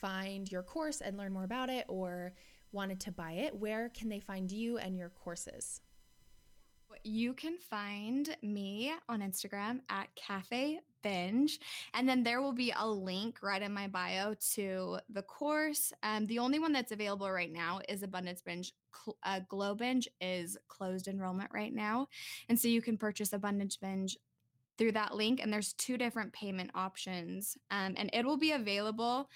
find 0.00 0.50
your 0.50 0.62
course 0.62 1.00
and 1.00 1.16
learn 1.16 1.32
more 1.32 1.44
about 1.44 1.68
it 1.68 1.84
or 1.88 2.34
wanted 2.72 2.98
to 3.00 3.12
buy 3.12 3.32
it 3.32 3.54
where 3.54 3.90
can 3.90 4.08
they 4.08 4.20
find 4.20 4.50
you 4.50 4.78
and 4.78 4.96
your 4.96 5.10
courses? 5.10 5.80
You 7.04 7.34
can 7.34 7.58
find 7.58 8.36
me 8.42 8.92
on 9.08 9.20
Instagram 9.20 9.80
at 9.88 10.14
Cafe 10.14 10.80
Binge. 11.02 11.58
And 11.94 12.08
then 12.08 12.22
there 12.22 12.40
will 12.40 12.52
be 12.52 12.72
a 12.76 12.86
link 12.86 13.38
right 13.42 13.62
in 13.62 13.72
my 13.72 13.88
bio 13.88 14.34
to 14.54 14.98
the 15.10 15.22
course. 15.22 15.92
Um, 16.02 16.26
the 16.26 16.38
only 16.38 16.58
one 16.58 16.72
that's 16.72 16.92
available 16.92 17.30
right 17.30 17.52
now 17.52 17.80
is 17.88 18.02
Abundance 18.02 18.42
Binge. 18.42 18.72
Uh, 19.22 19.40
Glow 19.48 19.74
Binge 19.74 20.08
is 20.20 20.56
closed 20.68 21.08
enrollment 21.08 21.50
right 21.52 21.74
now. 21.74 22.08
And 22.48 22.58
so 22.58 22.68
you 22.68 22.82
can 22.82 22.96
purchase 22.96 23.32
Abundance 23.32 23.76
Binge 23.76 24.16
through 24.78 24.92
that 24.92 25.14
link. 25.14 25.40
And 25.42 25.52
there's 25.52 25.74
two 25.74 25.96
different 25.98 26.32
payment 26.32 26.70
options. 26.74 27.56
Um, 27.70 27.94
and 27.96 28.10
it 28.12 28.24
will 28.24 28.38
be 28.38 28.52
available 28.52 29.28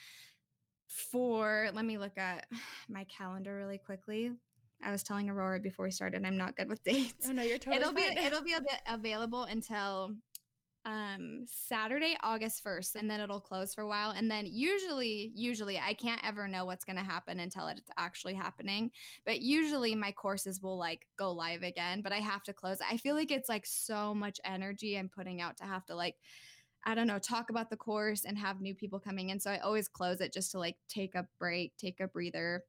for, 0.89 1.69
let 1.75 1.85
me 1.85 1.99
look 1.99 2.17
at 2.17 2.47
my 2.89 3.05
calendar 3.05 3.57
really 3.57 3.79
quickly. 3.79 4.33
I 4.83 4.93
was 4.93 5.03
telling 5.03 5.29
Aurora 5.31 5.59
before 5.59 5.87
we 5.87 5.91
started, 5.91 6.25
I'm 6.25 6.37
not 6.37 6.57
good 6.57 6.69
with 6.69 6.83
dates. 6.85 7.27
Oh 7.29 7.33
no, 7.33 7.43
you're 7.43 7.59
totally. 7.59 7.77
It'll 7.77 7.93
fine. 7.93 8.15
be 8.15 8.21
it'll 8.21 8.43
be 8.43 8.55
available 8.87 9.45
until 9.45 10.15
um 10.87 11.44
Saturday, 11.46 12.16
August 12.22 12.62
1st, 12.62 12.96
and 12.96 13.11
then 13.11 13.20
it'll 13.20 13.40
close 13.40 13.75
for 13.75 13.83
a 13.83 13.88
while. 13.88 14.12
And 14.12 14.31
then 14.31 14.46
usually, 14.46 15.33
usually 15.35 15.79
I 15.79 15.94
can't 15.94 16.20
ever 16.25 16.49
know 16.49 16.64
what's 16.64 16.85
gonna 16.85 17.05
happen 17.05 17.40
until 17.40 17.66
it's 17.68 17.90
actually 17.99 18.35
happening. 18.35 18.92
But 19.27 19.40
usually 19.42 19.94
my 19.94 20.12
courses 20.12 20.62
will 20.62 20.79
like 20.79 21.07
go 21.18 21.33
live 21.33 21.62
again, 21.62 22.01
but 22.03 22.12
I 22.12 22.20
have 22.20 22.44
to 22.44 22.55
close. 22.55 22.79
I 22.88 22.96
feel 22.96 23.16
like 23.16 23.33
it's 23.33 23.49
like 23.51 23.66
so 23.66 24.14
much 24.14 24.40
energy 24.44 24.96
I'm 24.96 25.11
putting 25.11 25.42
out 25.42 25.59
to 25.59 25.64
have 25.64 25.85
to 25.87 25.94
like 25.96 26.16
I 26.85 26.94
don't 26.94 27.09
know, 27.09 27.18
talk 27.18 27.51
about 27.51 27.68
the 27.70 27.77
course 27.77 28.25
and 28.25 28.38
have 28.38 28.61
new 28.61 28.75
people 28.75 29.01
coming 29.01 29.31
in. 29.31 29.40
So 29.40 29.51
I 29.51 29.59
always 29.59 29.88
close 29.88 30.20
it 30.20 30.33
just 30.33 30.53
to 30.53 30.59
like 30.61 30.77
take 30.88 31.16
a 31.16 31.27
break, 31.40 31.77
take 31.77 31.99
a 32.01 32.07
breather, 32.07 32.62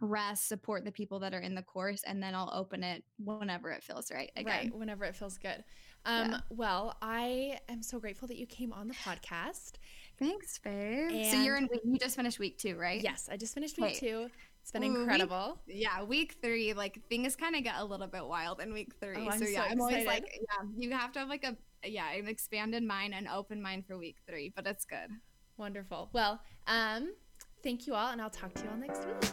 rest, 0.00 0.48
support 0.48 0.84
the 0.84 0.92
people 0.92 1.18
that 1.20 1.34
are 1.34 1.40
in 1.40 1.54
the 1.54 1.62
course, 1.62 2.02
and 2.06 2.22
then 2.22 2.34
I'll 2.34 2.52
open 2.54 2.82
it 2.82 3.02
whenever 3.18 3.70
it 3.70 3.82
feels 3.82 4.10
right. 4.10 4.30
Again. 4.36 4.46
Right, 4.46 4.74
whenever 4.74 5.04
it 5.04 5.16
feels 5.16 5.38
good. 5.38 5.64
Um, 6.04 6.32
yeah. 6.32 6.40
Well, 6.50 6.96
I 7.02 7.58
am 7.68 7.82
so 7.82 7.98
grateful 7.98 8.28
that 8.28 8.36
you 8.36 8.46
came 8.46 8.72
on 8.72 8.88
the 8.88 8.94
podcast. 8.94 9.72
Thanks, 10.18 10.58
babe. 10.58 11.10
And 11.10 11.26
so 11.26 11.42
you're 11.42 11.56
in 11.56 11.68
you 11.84 11.98
just 11.98 12.16
finished 12.16 12.38
week 12.38 12.58
two, 12.58 12.76
right? 12.76 13.02
Yes, 13.02 13.28
I 13.30 13.36
just 13.36 13.54
finished 13.54 13.76
week 13.76 13.84
Wait. 13.84 13.96
two. 13.96 14.28
It's 14.62 14.72
been 14.72 14.82
incredible. 14.82 15.60
Week, 15.66 15.82
yeah, 15.82 16.02
week 16.02 16.36
three, 16.42 16.72
like 16.72 17.00
things 17.08 17.36
kind 17.36 17.54
of 17.54 17.62
get 17.62 17.74
a 17.78 17.84
little 17.84 18.08
bit 18.08 18.26
wild 18.26 18.60
in 18.60 18.72
week 18.72 18.94
three. 19.00 19.28
Oh, 19.30 19.30
so, 19.30 19.44
yeah, 19.44 19.66
I'm 19.68 19.80
always 19.80 20.06
like, 20.06 20.24
yeah, 20.34 20.68
you 20.76 20.90
have 20.90 21.12
to 21.12 21.20
have 21.20 21.28
like 21.28 21.44
a 21.44 21.56
yeah, 21.88 22.10
an 22.12 22.26
expanded 22.26 22.82
mind 22.82 23.14
and 23.14 23.28
open 23.28 23.62
mind 23.62 23.86
for 23.86 23.96
week 23.96 24.16
three, 24.28 24.52
but 24.54 24.66
it's 24.66 24.84
good. 24.84 25.08
Wonderful. 25.56 26.10
Well, 26.12 26.40
um, 26.66 27.14
thank 27.62 27.86
you 27.86 27.94
all, 27.94 28.10
and 28.10 28.20
I'll 28.20 28.30
talk 28.30 28.54
to 28.54 28.62
you 28.64 28.70
all 28.70 28.76
next 28.76 29.06
week. 29.06 29.32